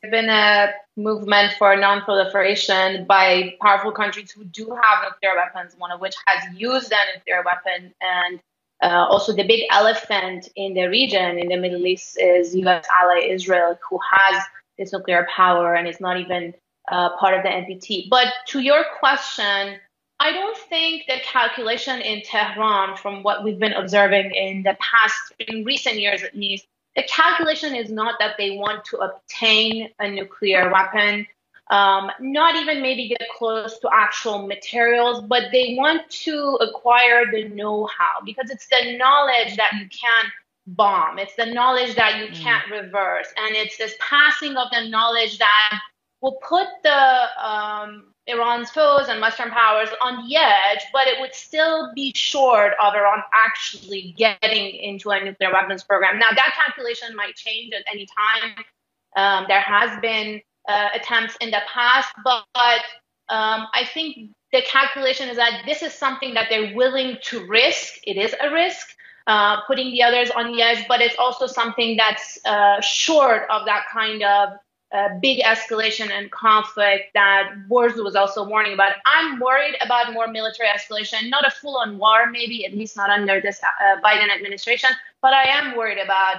There's 0.02 0.12
been 0.12 0.30
a 0.30 0.68
movement 0.96 1.54
for 1.58 1.74
non-proliferation 1.76 3.06
by 3.06 3.54
powerful 3.60 3.90
countries 3.90 4.30
who 4.30 4.44
do 4.44 4.70
have 4.70 5.04
nuclear 5.04 5.34
weapons, 5.36 5.74
one 5.76 5.90
of 5.90 6.00
which 6.00 6.14
has 6.26 6.54
used 6.56 6.92
a 6.92 7.16
nuclear 7.16 7.42
weapon. 7.44 7.92
And 8.00 8.40
uh, 8.80 9.06
also 9.08 9.32
the 9.32 9.42
big 9.42 9.64
elephant 9.72 10.50
in 10.54 10.74
the 10.74 10.86
region, 10.86 11.38
in 11.38 11.48
the 11.48 11.56
Middle 11.56 11.84
East, 11.84 12.16
is 12.20 12.54
U.S. 12.54 12.86
ally 13.02 13.26
Israel, 13.28 13.76
who 13.90 13.98
has 14.12 14.42
this 14.78 14.92
nuclear 14.92 15.26
power 15.34 15.74
and 15.74 15.88
is 15.88 16.00
not 16.00 16.20
even 16.20 16.54
uh, 16.90 17.16
part 17.16 17.34
of 17.34 17.42
the 17.42 17.48
NPT. 17.48 18.08
But 18.08 18.28
to 18.48 18.60
your 18.60 18.84
question, 19.00 19.78
I 20.20 20.32
don't 20.32 20.56
think 20.56 21.06
the 21.08 21.18
calculation 21.24 22.00
in 22.00 22.22
Tehran, 22.22 22.96
from 22.96 23.24
what 23.24 23.42
we've 23.42 23.58
been 23.58 23.72
observing 23.72 24.32
in 24.32 24.62
the 24.62 24.76
past, 24.80 25.32
in 25.40 25.64
recent 25.64 25.96
years 25.96 26.22
at 26.22 26.36
least, 26.36 26.66
the 26.98 27.04
calculation 27.04 27.76
is 27.76 27.92
not 27.92 28.16
that 28.18 28.34
they 28.38 28.56
want 28.56 28.84
to 28.86 28.96
obtain 28.96 29.88
a 30.00 30.10
nuclear 30.10 30.68
weapon, 30.72 31.24
um, 31.70 32.10
not 32.18 32.56
even 32.56 32.82
maybe 32.82 33.08
get 33.08 33.22
close 33.38 33.78
to 33.78 33.88
actual 33.92 34.48
materials, 34.48 35.22
but 35.22 35.44
they 35.52 35.76
want 35.78 36.10
to 36.10 36.58
acquire 36.60 37.30
the 37.30 37.48
know 37.50 37.86
how 37.86 38.24
because 38.26 38.50
it's 38.50 38.66
the 38.66 38.96
knowledge 38.98 39.56
that 39.56 39.70
you 39.74 39.86
can't 39.88 40.32
bomb, 40.66 41.20
it's 41.20 41.36
the 41.36 41.46
knowledge 41.46 41.94
that 41.94 42.18
you 42.18 42.32
mm. 42.32 42.34
can't 42.34 42.68
reverse, 42.68 43.28
and 43.36 43.54
it's 43.54 43.78
this 43.78 43.94
passing 44.00 44.56
of 44.56 44.66
the 44.72 44.88
knowledge 44.88 45.38
that 45.38 45.78
will 46.20 46.38
put 46.42 46.66
the 46.82 47.26
um, 47.40 48.12
Iran's 48.28 48.70
foes 48.70 49.08
and 49.08 49.20
Western 49.20 49.50
powers 49.50 49.88
on 50.00 50.28
the 50.28 50.36
edge, 50.36 50.80
but 50.92 51.06
it 51.06 51.18
would 51.20 51.34
still 51.34 51.90
be 51.94 52.12
short 52.14 52.74
of 52.82 52.94
Iran 52.94 53.22
actually 53.46 54.14
getting 54.18 54.74
into 54.74 55.10
a 55.10 55.24
nuclear 55.24 55.52
weapons 55.52 55.82
program. 55.82 56.18
Now, 56.18 56.30
that 56.30 56.54
calculation 56.54 57.16
might 57.16 57.34
change 57.36 57.72
at 57.72 57.84
any 57.90 58.06
time. 58.06 58.64
Um, 59.16 59.46
there 59.48 59.60
has 59.60 59.98
been 60.00 60.42
uh, 60.68 60.88
attempts 60.94 61.36
in 61.40 61.50
the 61.50 61.62
past, 61.72 62.08
but, 62.22 62.44
but 62.52 62.82
um, 63.30 63.66
I 63.72 63.88
think 63.92 64.30
the 64.52 64.62
calculation 64.62 65.28
is 65.30 65.36
that 65.36 65.62
this 65.66 65.82
is 65.82 65.94
something 65.94 66.34
that 66.34 66.48
they're 66.50 66.74
willing 66.74 67.16
to 67.24 67.46
risk. 67.46 67.94
It 68.06 68.18
is 68.18 68.34
a 68.40 68.50
risk. 68.52 68.94
Uh, 69.26 69.60
putting 69.66 69.90
the 69.90 70.02
others 70.02 70.30
on 70.30 70.52
the 70.52 70.62
edge, 70.62 70.82
but 70.88 71.02
it's 71.02 71.16
also 71.18 71.46
something 71.46 71.98
that's 71.98 72.38
uh, 72.46 72.80
short 72.80 73.42
of 73.50 73.66
that 73.66 73.84
kind 73.92 74.22
of 74.22 74.54
a 74.92 75.18
big 75.20 75.40
escalation 75.40 76.10
and 76.10 76.30
conflict 76.30 77.12
that 77.14 77.50
Borzou 77.68 78.04
was 78.04 78.16
also 78.16 78.48
warning 78.48 78.72
about. 78.72 78.92
I'm 79.04 79.38
worried 79.38 79.76
about 79.82 80.12
more 80.12 80.28
military 80.28 80.68
escalation, 80.68 81.28
not 81.28 81.46
a 81.46 81.50
full 81.50 81.76
on 81.76 81.98
war, 81.98 82.30
maybe, 82.30 82.64
at 82.64 82.72
least 82.72 82.96
not 82.96 83.10
under 83.10 83.40
this 83.40 83.60
uh, 83.62 84.00
Biden 84.00 84.34
administration, 84.34 84.90
but 85.20 85.34
I 85.34 85.44
am 85.44 85.76
worried 85.76 85.98
about 85.98 86.36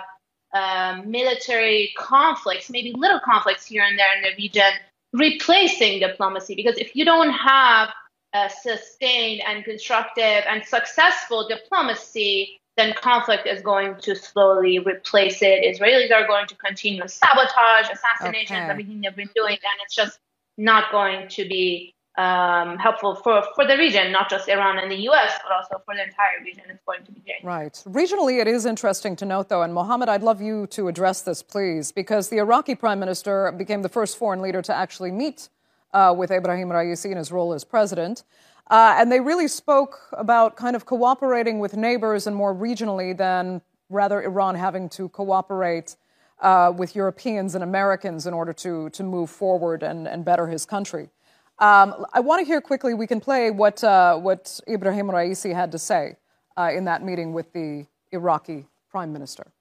um, 0.54 1.12
military 1.12 1.94
conflicts, 1.96 2.70
maybe 2.70 2.94
little 2.98 3.20
conflicts 3.20 3.68
here 3.68 3.84
and 3.84 4.00
there 4.00 4.16
in 4.18 4.24
the 4.24 4.36
region, 4.42 4.72
replacing 5.14 6.00
diplomacy. 6.00 6.56
Because 6.56 6.78
if 6.78 6.96
you 6.96 7.06
don't 7.06 7.32
have 7.32 7.90
a 8.34 8.50
sustained 8.50 9.42
and 9.48 9.64
constructive 9.64 10.44
and 10.48 10.64
successful 10.66 11.48
diplomacy, 11.48 12.59
then 12.80 12.94
conflict 12.94 13.46
is 13.46 13.62
going 13.62 13.96
to 14.02 14.16
slowly 14.16 14.80
replace 14.80 15.42
it. 15.42 15.64
Israelis 15.64 16.12
are 16.12 16.26
going 16.26 16.48
to 16.48 16.56
continue 16.56 17.08
sabotage, 17.08 17.90
assassinations, 17.92 18.60
okay. 18.60 18.70
everything 18.70 19.02
they've 19.02 19.16
been 19.16 19.30
doing, 19.36 19.54
and 19.54 19.78
it's 19.84 19.96
just 19.96 20.20
not 20.58 20.92
going 20.92 21.28
to 21.30 21.48
be 21.48 21.94
um, 22.18 22.78
helpful 22.78 23.16
for, 23.16 23.44
for 23.56 23.66
the 23.66 23.78
region, 23.78 24.12
not 24.12 24.30
just 24.30 24.50
Iran 24.50 24.78
and 24.78 24.92
the 24.92 25.02
U.S., 25.04 25.40
but 25.44 25.56
also 25.56 25.82
for 25.86 25.96
the 25.96 26.04
entire 26.04 26.44
region. 26.44 26.64
It's 26.70 26.84
going 26.86 27.04
to 27.06 27.12
be 27.12 27.22
great. 27.22 27.44
Right. 27.44 27.74
Regionally, 27.88 28.42
it 28.42 28.48
is 28.48 28.66
interesting 28.66 29.16
to 29.18 29.26
note, 29.26 29.50
though, 29.50 29.62
and 29.62 29.74
Mohammed, 29.74 30.10
I'd 30.10 30.24
love 30.24 30.42
you 30.42 30.68
to 30.68 30.88
address 30.88 31.22
this, 31.22 31.42
please, 31.42 31.92
because 31.92 32.30
the 32.30 32.38
Iraqi 32.38 32.76
prime 32.76 33.00
minister 33.00 33.52
became 33.54 33.82
the 33.82 33.90
first 33.90 34.18
foreign 34.18 34.42
leader 34.42 34.62
to 34.62 34.76
actually 34.76 35.12
meet 35.12 35.50
uh, 35.94 36.14
with 36.16 36.30
Ebrahim 36.30 36.68
Raisi 36.68 37.12
in 37.12 37.18
his 37.18 37.32
role 37.32 37.54
as 37.54 37.64
president. 37.64 38.24
Uh, 38.70 38.96
and 38.98 39.12
they 39.12 39.20
really 39.20 39.48
spoke 39.48 40.00
about 40.14 40.56
kind 40.56 40.76
of 40.76 40.86
cooperating 40.86 41.60
with 41.60 41.76
neighbors 41.76 42.28
and 42.28 42.36
more 42.36 42.54
regionally 42.54 43.18
than 43.18 43.62
rather 43.90 44.22
Iran 44.22 44.56
having 44.56 44.90
to 44.90 45.10
cooperate 45.10 45.96
uh, 46.42 46.72
with 46.76 46.96
Europeans 46.96 47.56
and 47.56 47.64
Americans 47.64 48.28
in 48.28 48.34
order 48.34 48.54
to, 48.54 48.90
to 48.92 49.04
move 49.04 49.30
forward 49.30 49.84
and, 49.84 50.08
and 50.08 50.24
better 50.24 50.48
his 50.48 50.66
country. 50.66 51.10
Um, 51.58 52.06
I 52.14 52.22
want 52.22 52.40
to 52.40 52.46
hear 52.46 52.62
quickly, 52.62 52.94
we 52.94 53.08
can 53.08 53.20
play 53.20 53.52
what, 53.52 53.84
uh, 53.84 54.18
what 54.18 54.60
Ibrahim 54.68 55.08
Raisi 55.08 55.54
had 55.54 55.72
to 55.74 55.80
say 55.80 56.16
uh, 56.56 56.70
in 56.74 56.86
that 56.86 57.04
meeting 57.04 57.34
with 57.34 57.52
the 57.52 57.86
Iraqi 58.12 58.68
prime 58.90 59.12
minister. 59.12 59.52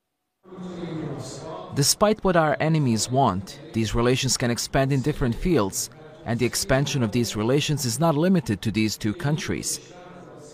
Despite 1.75 2.23
what 2.23 2.37
our 2.37 2.57
enemies 2.61 3.11
want, 3.11 3.59
these 3.73 3.94
relations 3.94 4.37
can 4.37 4.51
expand 4.51 4.92
in 4.92 5.01
different 5.01 5.35
fields 5.35 5.90
and 6.28 6.38
the 6.38 6.44
expansion 6.44 7.02
of 7.02 7.10
these 7.10 7.34
relations 7.34 7.86
is 7.86 7.98
not 7.98 8.14
limited 8.14 8.60
to 8.60 8.70
these 8.70 8.98
two 8.98 9.14
countries. 9.14 9.80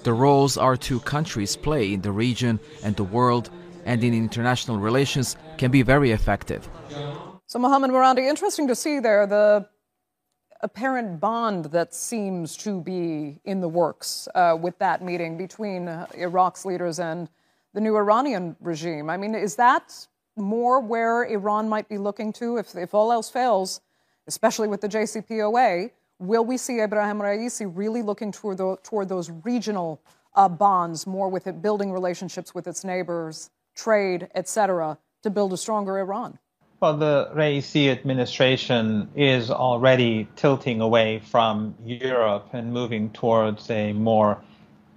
The 0.04 0.12
roles 0.12 0.56
our 0.56 0.76
two 0.76 1.00
countries 1.00 1.56
play 1.56 1.92
in 1.92 2.00
the 2.00 2.12
region 2.12 2.60
and 2.84 2.94
the 2.94 3.02
world 3.02 3.50
and 3.84 4.02
in 4.04 4.14
international 4.14 4.78
relations 4.78 5.36
can 5.58 5.72
be 5.72 5.82
very 5.82 6.12
effective. 6.12 6.68
So, 7.46 7.58
Mohammed 7.58 7.90
Marandi, 7.90 8.20
interesting 8.20 8.68
to 8.68 8.76
see 8.76 9.00
there 9.00 9.26
the 9.26 9.68
apparent 10.60 11.18
bond 11.18 11.66
that 11.66 11.92
seems 11.92 12.56
to 12.58 12.80
be 12.80 13.40
in 13.44 13.60
the 13.60 13.68
works 13.68 14.28
uh, 14.36 14.56
with 14.58 14.78
that 14.78 15.02
meeting 15.02 15.36
between 15.36 15.88
Iraq's 16.16 16.64
leaders 16.64 17.00
and 17.00 17.28
the 17.74 17.80
new 17.80 17.96
Iranian 17.96 18.54
regime. 18.60 19.10
I 19.10 19.16
mean, 19.16 19.34
is 19.34 19.56
that 19.56 20.06
more 20.36 20.78
where 20.80 21.24
Iran 21.24 21.68
might 21.68 21.88
be 21.88 21.98
looking 21.98 22.32
to 22.34 22.58
if, 22.58 22.76
if 22.76 22.94
all 22.94 23.10
else 23.10 23.28
fails? 23.28 23.80
Especially 24.26 24.68
with 24.68 24.80
the 24.80 24.88
JCPOA, 24.88 25.90
will 26.18 26.44
we 26.44 26.56
see 26.56 26.80
Ibrahim 26.80 27.18
Raisi 27.18 27.70
really 27.72 28.02
looking 28.02 28.32
toward, 28.32 28.58
the, 28.58 28.76
toward 28.82 29.08
those 29.08 29.30
regional 29.30 30.00
uh, 30.34 30.48
bonds, 30.48 31.06
more 31.06 31.28
with 31.28 31.46
it 31.46 31.62
building 31.62 31.92
relationships 31.92 32.54
with 32.54 32.66
its 32.66 32.84
neighbors, 32.84 33.50
trade, 33.74 34.28
etc., 34.34 34.98
to 35.22 35.30
build 35.30 35.52
a 35.52 35.56
stronger 35.56 35.98
Iran? 35.98 36.38
Well, 36.80 36.96
the 36.96 37.30
Raisi 37.34 37.90
administration 37.90 39.08
is 39.14 39.50
already 39.50 40.28
tilting 40.36 40.80
away 40.80 41.20
from 41.20 41.74
Europe 41.84 42.48
and 42.52 42.72
moving 42.72 43.10
towards 43.10 43.70
a 43.70 43.92
more 43.92 44.42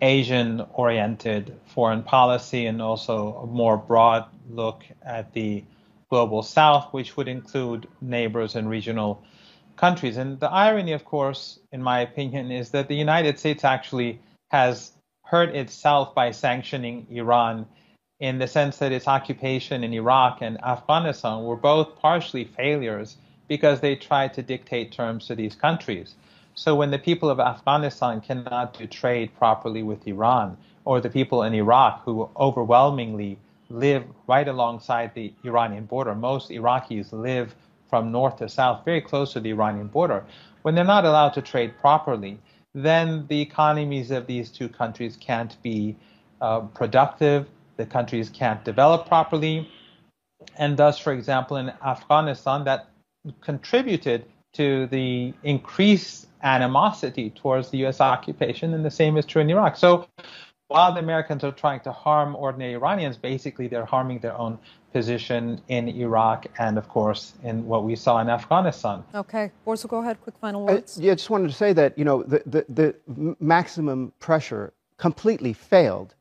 Asian 0.01 0.65
oriented 0.73 1.55
foreign 1.65 2.03
policy 2.03 2.65
and 2.65 2.81
also 2.81 3.35
a 3.35 3.47
more 3.47 3.77
broad 3.77 4.25
look 4.49 4.83
at 5.01 5.33
the 5.33 5.63
global 6.09 6.41
south, 6.43 6.93
which 6.93 7.17
would 7.17 7.27
include 7.27 7.87
neighbors 8.01 8.55
and 8.55 8.69
regional 8.69 9.23
countries. 9.75 10.17
And 10.17 10.39
the 10.39 10.49
irony, 10.49 10.93
of 10.93 11.05
course, 11.05 11.59
in 11.71 11.81
my 11.83 11.99
opinion, 11.99 12.51
is 12.51 12.71
that 12.71 12.87
the 12.87 12.95
United 12.95 13.39
States 13.39 13.63
actually 13.63 14.19
has 14.49 14.91
hurt 15.23 15.55
itself 15.55 16.15
by 16.15 16.31
sanctioning 16.31 17.05
Iran 17.09 17.65
in 18.19 18.39
the 18.39 18.47
sense 18.47 18.77
that 18.77 18.91
its 18.91 19.07
occupation 19.07 19.83
in 19.83 19.93
Iraq 19.93 20.41
and 20.41 20.63
Afghanistan 20.63 21.43
were 21.43 21.55
both 21.55 21.99
partially 21.99 22.45
failures 22.45 23.17
because 23.47 23.79
they 23.79 23.95
tried 23.95 24.33
to 24.33 24.41
dictate 24.41 24.91
terms 24.91 25.27
to 25.27 25.35
these 25.35 25.55
countries. 25.55 26.15
So 26.55 26.73
when 26.73 26.89
the 26.89 26.97
people 26.97 27.29
of 27.29 27.39
Afghanistan 27.39 28.19
cannot 28.21 28.73
do 28.73 28.87
trade 28.87 29.31
properly 29.37 29.83
with 29.83 30.07
Iran, 30.07 30.57
or 30.85 30.99
the 30.99 31.09
people 31.09 31.43
in 31.43 31.53
Iraq 31.53 32.03
who 32.03 32.29
overwhelmingly 32.37 33.37
live 33.69 34.03
right 34.27 34.47
alongside 34.47 35.13
the 35.13 35.33
Iranian 35.43 35.85
border. 35.85 36.15
Most 36.15 36.49
Iraqis 36.49 37.11
live 37.11 37.55
from 37.89 38.11
north 38.11 38.37
to 38.37 38.49
south, 38.49 38.83
very 38.85 39.01
close 39.01 39.33
to 39.33 39.39
the 39.39 39.49
Iranian 39.49 39.87
border. 39.87 40.25
When 40.61 40.75
they're 40.75 40.83
not 40.83 41.05
allowed 41.05 41.33
to 41.35 41.41
trade 41.41 41.73
properly, 41.79 42.39
then 42.73 43.25
the 43.27 43.41
economies 43.41 44.11
of 44.11 44.27
these 44.27 44.49
two 44.49 44.69
countries 44.69 45.17
can't 45.19 45.61
be 45.63 45.95
uh, 46.41 46.61
productive, 46.61 47.47
the 47.77 47.85
countries 47.85 48.29
can't 48.29 48.63
develop 48.63 49.07
properly. 49.07 49.69
And 50.57 50.77
thus, 50.77 50.99
for 50.99 51.13
example, 51.13 51.57
in 51.57 51.71
Afghanistan, 51.83 52.63
that 52.65 52.89
contributed 53.41 54.25
to 54.53 54.87
the 54.87 55.33
increased 55.43 56.27
animosity 56.43 57.31
towards 57.31 57.69
the 57.69 57.79
U.S. 57.79 57.99
occupation, 57.99 58.73
and 58.73 58.85
the 58.85 58.91
same 58.91 59.17
is 59.17 59.25
true 59.25 59.41
in 59.41 59.49
Iraq. 59.49 59.75
So 59.75 60.07
while 60.67 60.93
the 60.93 60.99
Americans 60.99 61.43
are 61.43 61.51
trying 61.51 61.79
to 61.81 61.91
harm 61.91 62.35
ordinary 62.35 62.73
Iranians, 62.73 63.17
basically 63.17 63.67
they're 63.67 63.85
harming 63.85 64.19
their 64.19 64.37
own 64.37 64.59
position 64.91 65.61
in 65.69 65.87
Iraq 65.87 66.47
and, 66.59 66.77
of 66.77 66.89
course, 66.89 67.33
in 67.43 67.65
what 67.65 67.83
we 67.83 67.95
saw 67.95 68.19
in 68.19 68.29
Afghanistan. 68.29 69.03
Okay. 69.15 69.51
Borzou, 69.65 69.87
go 69.87 69.99
ahead. 69.99 70.19
Quick 70.21 70.35
final 70.41 70.65
words. 70.65 70.99
I, 70.99 71.03
yeah, 71.03 71.11
I 71.13 71.15
just 71.15 71.29
wanted 71.29 71.49
to 71.49 71.53
say 71.53 71.71
that, 71.73 71.97
you 71.97 72.03
know, 72.03 72.23
the, 72.23 72.41
the, 72.45 72.65
the 73.07 73.35
maximum 73.39 74.11
pressure 74.19 74.73
completely 74.97 75.53
failed. 75.53 76.15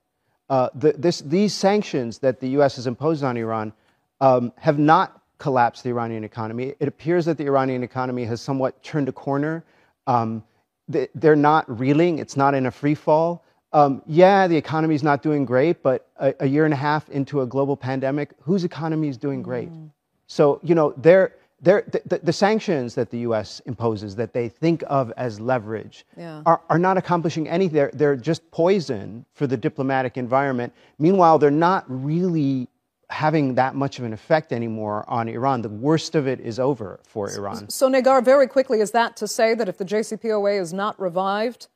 Uh, 0.49 0.69
the, 0.75 0.93
this, 0.93 1.21
these 1.23 1.53
sanctions 1.53 2.19
that 2.21 2.41
the 2.41 2.49
U.S. 2.51 2.77
has 2.77 2.87
imposed 2.87 3.25
on 3.25 3.37
Iran 3.37 3.73
um, 4.21 4.53
have 4.59 4.79
not 4.79 5.23
collapsed 5.39 5.83
the 5.83 5.91
Iranian 5.91 6.23
economy. 6.23 6.75
It 6.79 6.87
appears 6.87 7.25
that 7.25 7.37
the 7.37 7.47
Iranian 7.47 7.83
economy 7.83 8.25
has 8.27 8.41
somewhat 8.41 8.81
turned 8.83 9.09
a 9.09 9.13
corner. 9.13 9.65
Um, 10.07 10.45
they, 10.89 11.09
are 11.25 11.35
not 11.35 11.81
reeling, 11.81 12.21
it's 12.21 12.37
not 12.37 12.55
in 12.55 12.67
a 12.67 12.71
free 12.71 12.95
fall 12.95 13.43
um, 13.77 14.03
yeah, 14.07 14.49
the 14.49 14.57
economy 14.57 14.95
is 14.95 15.03
not 15.03 15.23
doing 15.23 15.45
great, 15.45 15.83
but 15.83 16.09
a, 16.17 16.35
a, 16.41 16.47
year 16.47 16.65
and 16.65 16.73
a 16.73 16.79
half 16.79 17.11
into 17.11 17.43
a 17.43 17.47
global 17.47 17.77
pandemic, 17.77 18.31
whose 18.41 18.65
economy 18.65 19.09
is 19.09 19.19
doing 19.19 19.43
great? 19.43 19.71
Mm. 19.71 19.91
So, 20.29 20.61
you 20.63 20.75
know, 20.75 20.95
they're, 20.97 21.35
they're, 21.61 21.85
the, 22.07 22.21
the, 22.23 22.33
sanctions 22.33 22.95
that 22.95 23.11
the 23.11 23.19
US 23.19 23.61
imposes 23.67 24.17
that 24.17 24.33
they 24.33 24.49
think 24.49 24.83
of 24.87 25.13
as 25.19 25.41
leverage 25.41 26.07
yeah. 26.17 26.43
are, 26.47 26.63
are 26.71 26.79
not 26.79 26.97
accomplishing 26.97 27.47
anything. 27.51 27.75
They're, 27.75 27.91
they're 27.93 28.17
just 28.17 28.51
poison 28.51 29.27
for 29.35 29.47
the 29.47 29.59
diplomatic 29.59 30.17
environment. 30.17 30.73
Meanwhile, 30.99 31.39
they're 31.39 31.51
not 31.51 31.85
really 31.87 32.69
having 33.11 33.57
that 33.57 33.75
much 33.75 33.99
of 33.99 34.07
an 34.07 34.15
effect 34.15 34.55
anymore 34.55 35.05
on 35.07 35.29
Iran. 35.29 35.61
The 35.61 35.69
worst 35.69 36.15
of 36.15 36.27
it 36.27 36.41
is 36.41 36.59
over 36.59 36.99
for 37.05 37.31
Iran. 37.31 37.69
So, 37.69 37.91
Negar, 37.91 38.25
very 38.25 38.49
quickly, 38.49 38.81
is 38.81 38.93
that 38.93 39.19
to 39.19 39.29
say 39.29 39.55
that 39.55 39.69
if 39.69 39.77
the 39.77 39.85
JCPOA 39.85 40.59
is 40.59 40.73
not 40.73 40.99
revived, 40.99 41.69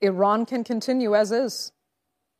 Iran 0.00 0.46
can 0.46 0.64
continue 0.64 1.14
as 1.14 1.32
is. 1.32 1.72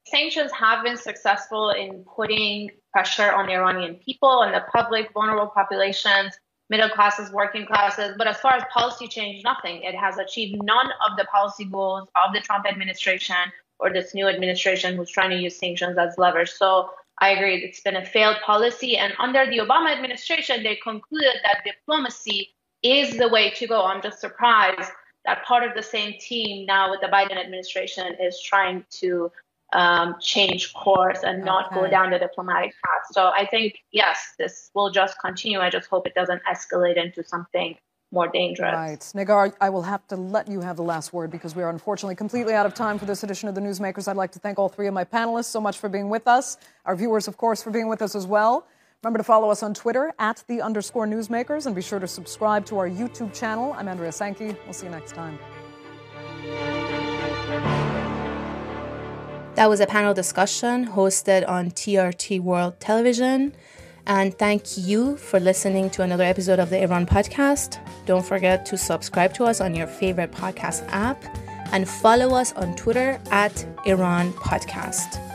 Sanctions 0.07 0.51
have 0.53 0.85
been 0.85 0.97
successful 0.97 1.71
in 1.71 2.05
putting 2.17 2.71
pressure 2.93 3.33
on 3.33 3.47
the 3.47 3.53
Iranian 3.53 3.97
people 3.97 4.43
and 4.43 4.55
the 4.55 4.65
public, 4.73 5.13
vulnerable 5.13 5.49
populations, 5.49 6.39
middle 6.71 6.89
classes, 6.89 7.31
working 7.31 7.67
classes. 7.67 8.15
But 8.17 8.27
as 8.27 8.39
far 8.39 8.55
as 8.55 8.63
policy 8.73 9.07
change, 9.07 9.45
nothing. 9.45 9.83
It 9.83 9.95
has 9.95 10.19
achieved 10.19 10.63
none 10.63 10.87
of 11.09 11.17
the 11.19 11.25
policy 11.25 11.65
goals 11.65 12.09
of 12.25 12.33
the 12.33 12.41
Trump 12.41 12.67
administration 12.67 13.37
or 13.79 13.93
this 13.93 14.15
new 14.15 14.27
administration 14.29 14.97
who's 14.97 15.11
trying 15.11 15.31
to 15.31 15.37
use 15.37 15.59
sanctions 15.59 15.99
as 15.99 16.17
leverage. 16.17 16.51
So 16.51 16.91
I 17.21 17.31
agree, 17.31 17.57
it's 17.57 17.81
been 17.81 17.97
a 17.97 18.05
failed 18.05 18.37
policy. 18.45 18.97
And 18.97 19.13
under 19.19 19.47
the 19.47 19.59
Obama 19.59 19.93
administration, 19.93 20.63
they 20.63 20.77
concluded 20.77 21.37
that 21.45 21.65
diplomacy 21.65 22.55
is 22.83 23.17
the 23.17 23.29
way 23.29 23.51
to 23.51 23.67
go. 23.67 23.83
I'm 23.83 24.03
just 24.03 24.21
surprised 24.21 24.91
that 25.29 25.45
part 25.45 25.63
of 25.63 25.75
the 25.75 25.83
same 25.83 26.15
team 26.19 26.65
now 26.65 26.91
with 26.91 27.01
the 27.03 27.07
Biden 27.07 27.37
administration 27.37 28.17
is 28.19 28.41
trying 28.43 28.83
to 29.03 29.31
um, 29.75 30.15
change 30.23 30.73
course 30.73 31.19
and 31.23 31.45
not 31.45 31.67
okay. 31.67 31.75
go 31.75 31.91
down 31.91 32.11
the 32.11 32.19
diplomatic 32.19 32.73
path. 32.83 33.03
So 33.13 33.27
I 33.29 33.45
think, 33.45 33.75
yes, 33.93 34.33
this 34.39 34.71
will 34.75 34.91
just 34.91 35.21
continue. 35.21 35.59
I 35.59 35.69
just 35.69 35.87
hope 35.91 36.07
it 36.07 36.15
doesn't 36.15 36.41
escalate 36.51 36.97
into 36.97 37.23
something 37.23 37.77
more 38.11 38.29
dangerous. 38.29 38.75
Right. 38.75 39.01
Negar, 39.15 39.53
I 39.61 39.69
will 39.69 39.83
have 39.83 40.07
to 40.09 40.17
let 40.17 40.49
you 40.49 40.63
have 40.63 40.77
the 40.77 40.83
last 40.83 41.13
word 41.13 41.31
because 41.31 41.55
we 41.55 41.63
are 41.63 41.69
unfortunately 41.69 42.15
completely 42.15 42.55
out 42.55 42.65
of 42.65 42.73
time 42.73 42.99
for 42.99 43.05
this 43.05 43.23
edition 43.23 43.51
of 43.51 43.55
the 43.55 43.61
Newsmakers. 43.61 44.09
I'd 44.09 44.17
like 44.17 44.33
to 44.33 44.39
thank 44.39 44.59
all 44.59 44.71
three 44.71 44.87
of 44.87 44.95
my 44.95 45.05
panelists 45.05 45.51
so 45.51 45.61
much 45.61 45.77
for 45.77 45.91
being 45.91 46.09
with 46.09 46.27
us, 46.27 46.57
our 46.87 46.97
viewers, 46.97 47.29
of 47.29 47.37
course, 47.37 47.63
for 47.63 47.71
being 47.71 47.89
with 47.89 48.01
us 48.01 48.15
as 48.15 48.27
well. 48.27 48.67
Remember 49.05 49.19
to 49.19 49.25
follow 49.25 49.49
us 49.51 49.63
on 49.63 49.75
Twitter 49.75 50.13
at 50.19 50.43
the 50.49 50.61
underscore 50.61 51.07
newsmakers 51.07 51.67
and 51.67 51.75
be 51.77 51.83
sure 51.83 52.01
to 52.01 52.09
subscribe 52.09 52.67
to 52.67 52.79
our 52.79 52.89
YouTube 52.91 53.33
channel. 53.33 53.73
I'm 53.79 53.87
Andrea 53.87 54.11
Sanke. 54.11 54.57
We'll 54.65 54.73
see 54.73 54.87
you 54.87 54.93
next 54.93 55.13
time. 55.13 55.39
That 59.55 59.69
was 59.69 59.79
a 59.79 59.87
panel 59.87 60.15
discussion 60.15 60.85
hosted 60.87 61.49
on 61.49 61.71
TRT 61.71 62.41
World 62.41 62.81
Television. 62.81 63.55
And 64.07 64.37
thank 64.37 64.77
you 64.77 65.17
for 65.17 65.39
listening 65.39 65.91
to 65.91 66.03
another 66.03 66.25
episode 66.25 66.59
of 66.59 66.71
the 66.71 66.83
Iran 66.83 67.07
podcast. 67.07 67.79
Don't 68.05 68.27
forget 68.27 68.67
to 68.67 68.77
subscribe 68.77 69.33
to 69.35 69.45
us 69.45 69.61
on 69.61 69.77
your 69.77 69.87
favorite 69.87 70.33
podcast 70.33 70.85
app 70.89 71.23
and 71.73 71.89
follow 71.89 72.35
us 72.35 72.53
on 72.55 72.75
Twitter 72.75 73.21
at 73.31 73.65
Iran 73.87 74.33
Podcast. 74.33 75.28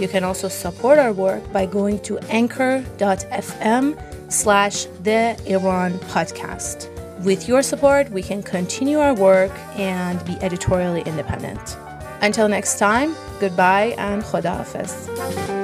You 0.00 0.08
can 0.08 0.24
also 0.24 0.48
support 0.48 0.98
our 0.98 1.12
work 1.12 1.52
by 1.52 1.66
going 1.66 2.00
to 2.00 2.18
anchor.fm 2.30 4.32
slash 4.32 4.86
the 5.02 5.38
Iran 5.46 5.92
podcast. 6.10 6.88
With 7.22 7.46
your 7.46 7.62
support, 7.62 8.10
we 8.10 8.22
can 8.22 8.42
continue 8.42 8.98
our 8.98 9.14
work 9.14 9.52
and 9.76 10.24
be 10.24 10.38
editorially 10.40 11.02
independent. 11.02 11.76
Until 12.22 12.48
next 12.48 12.78
time, 12.78 13.14
goodbye 13.40 13.94
and 13.98 14.22
Khuda 14.22 14.56
Hafiz. 14.56 15.59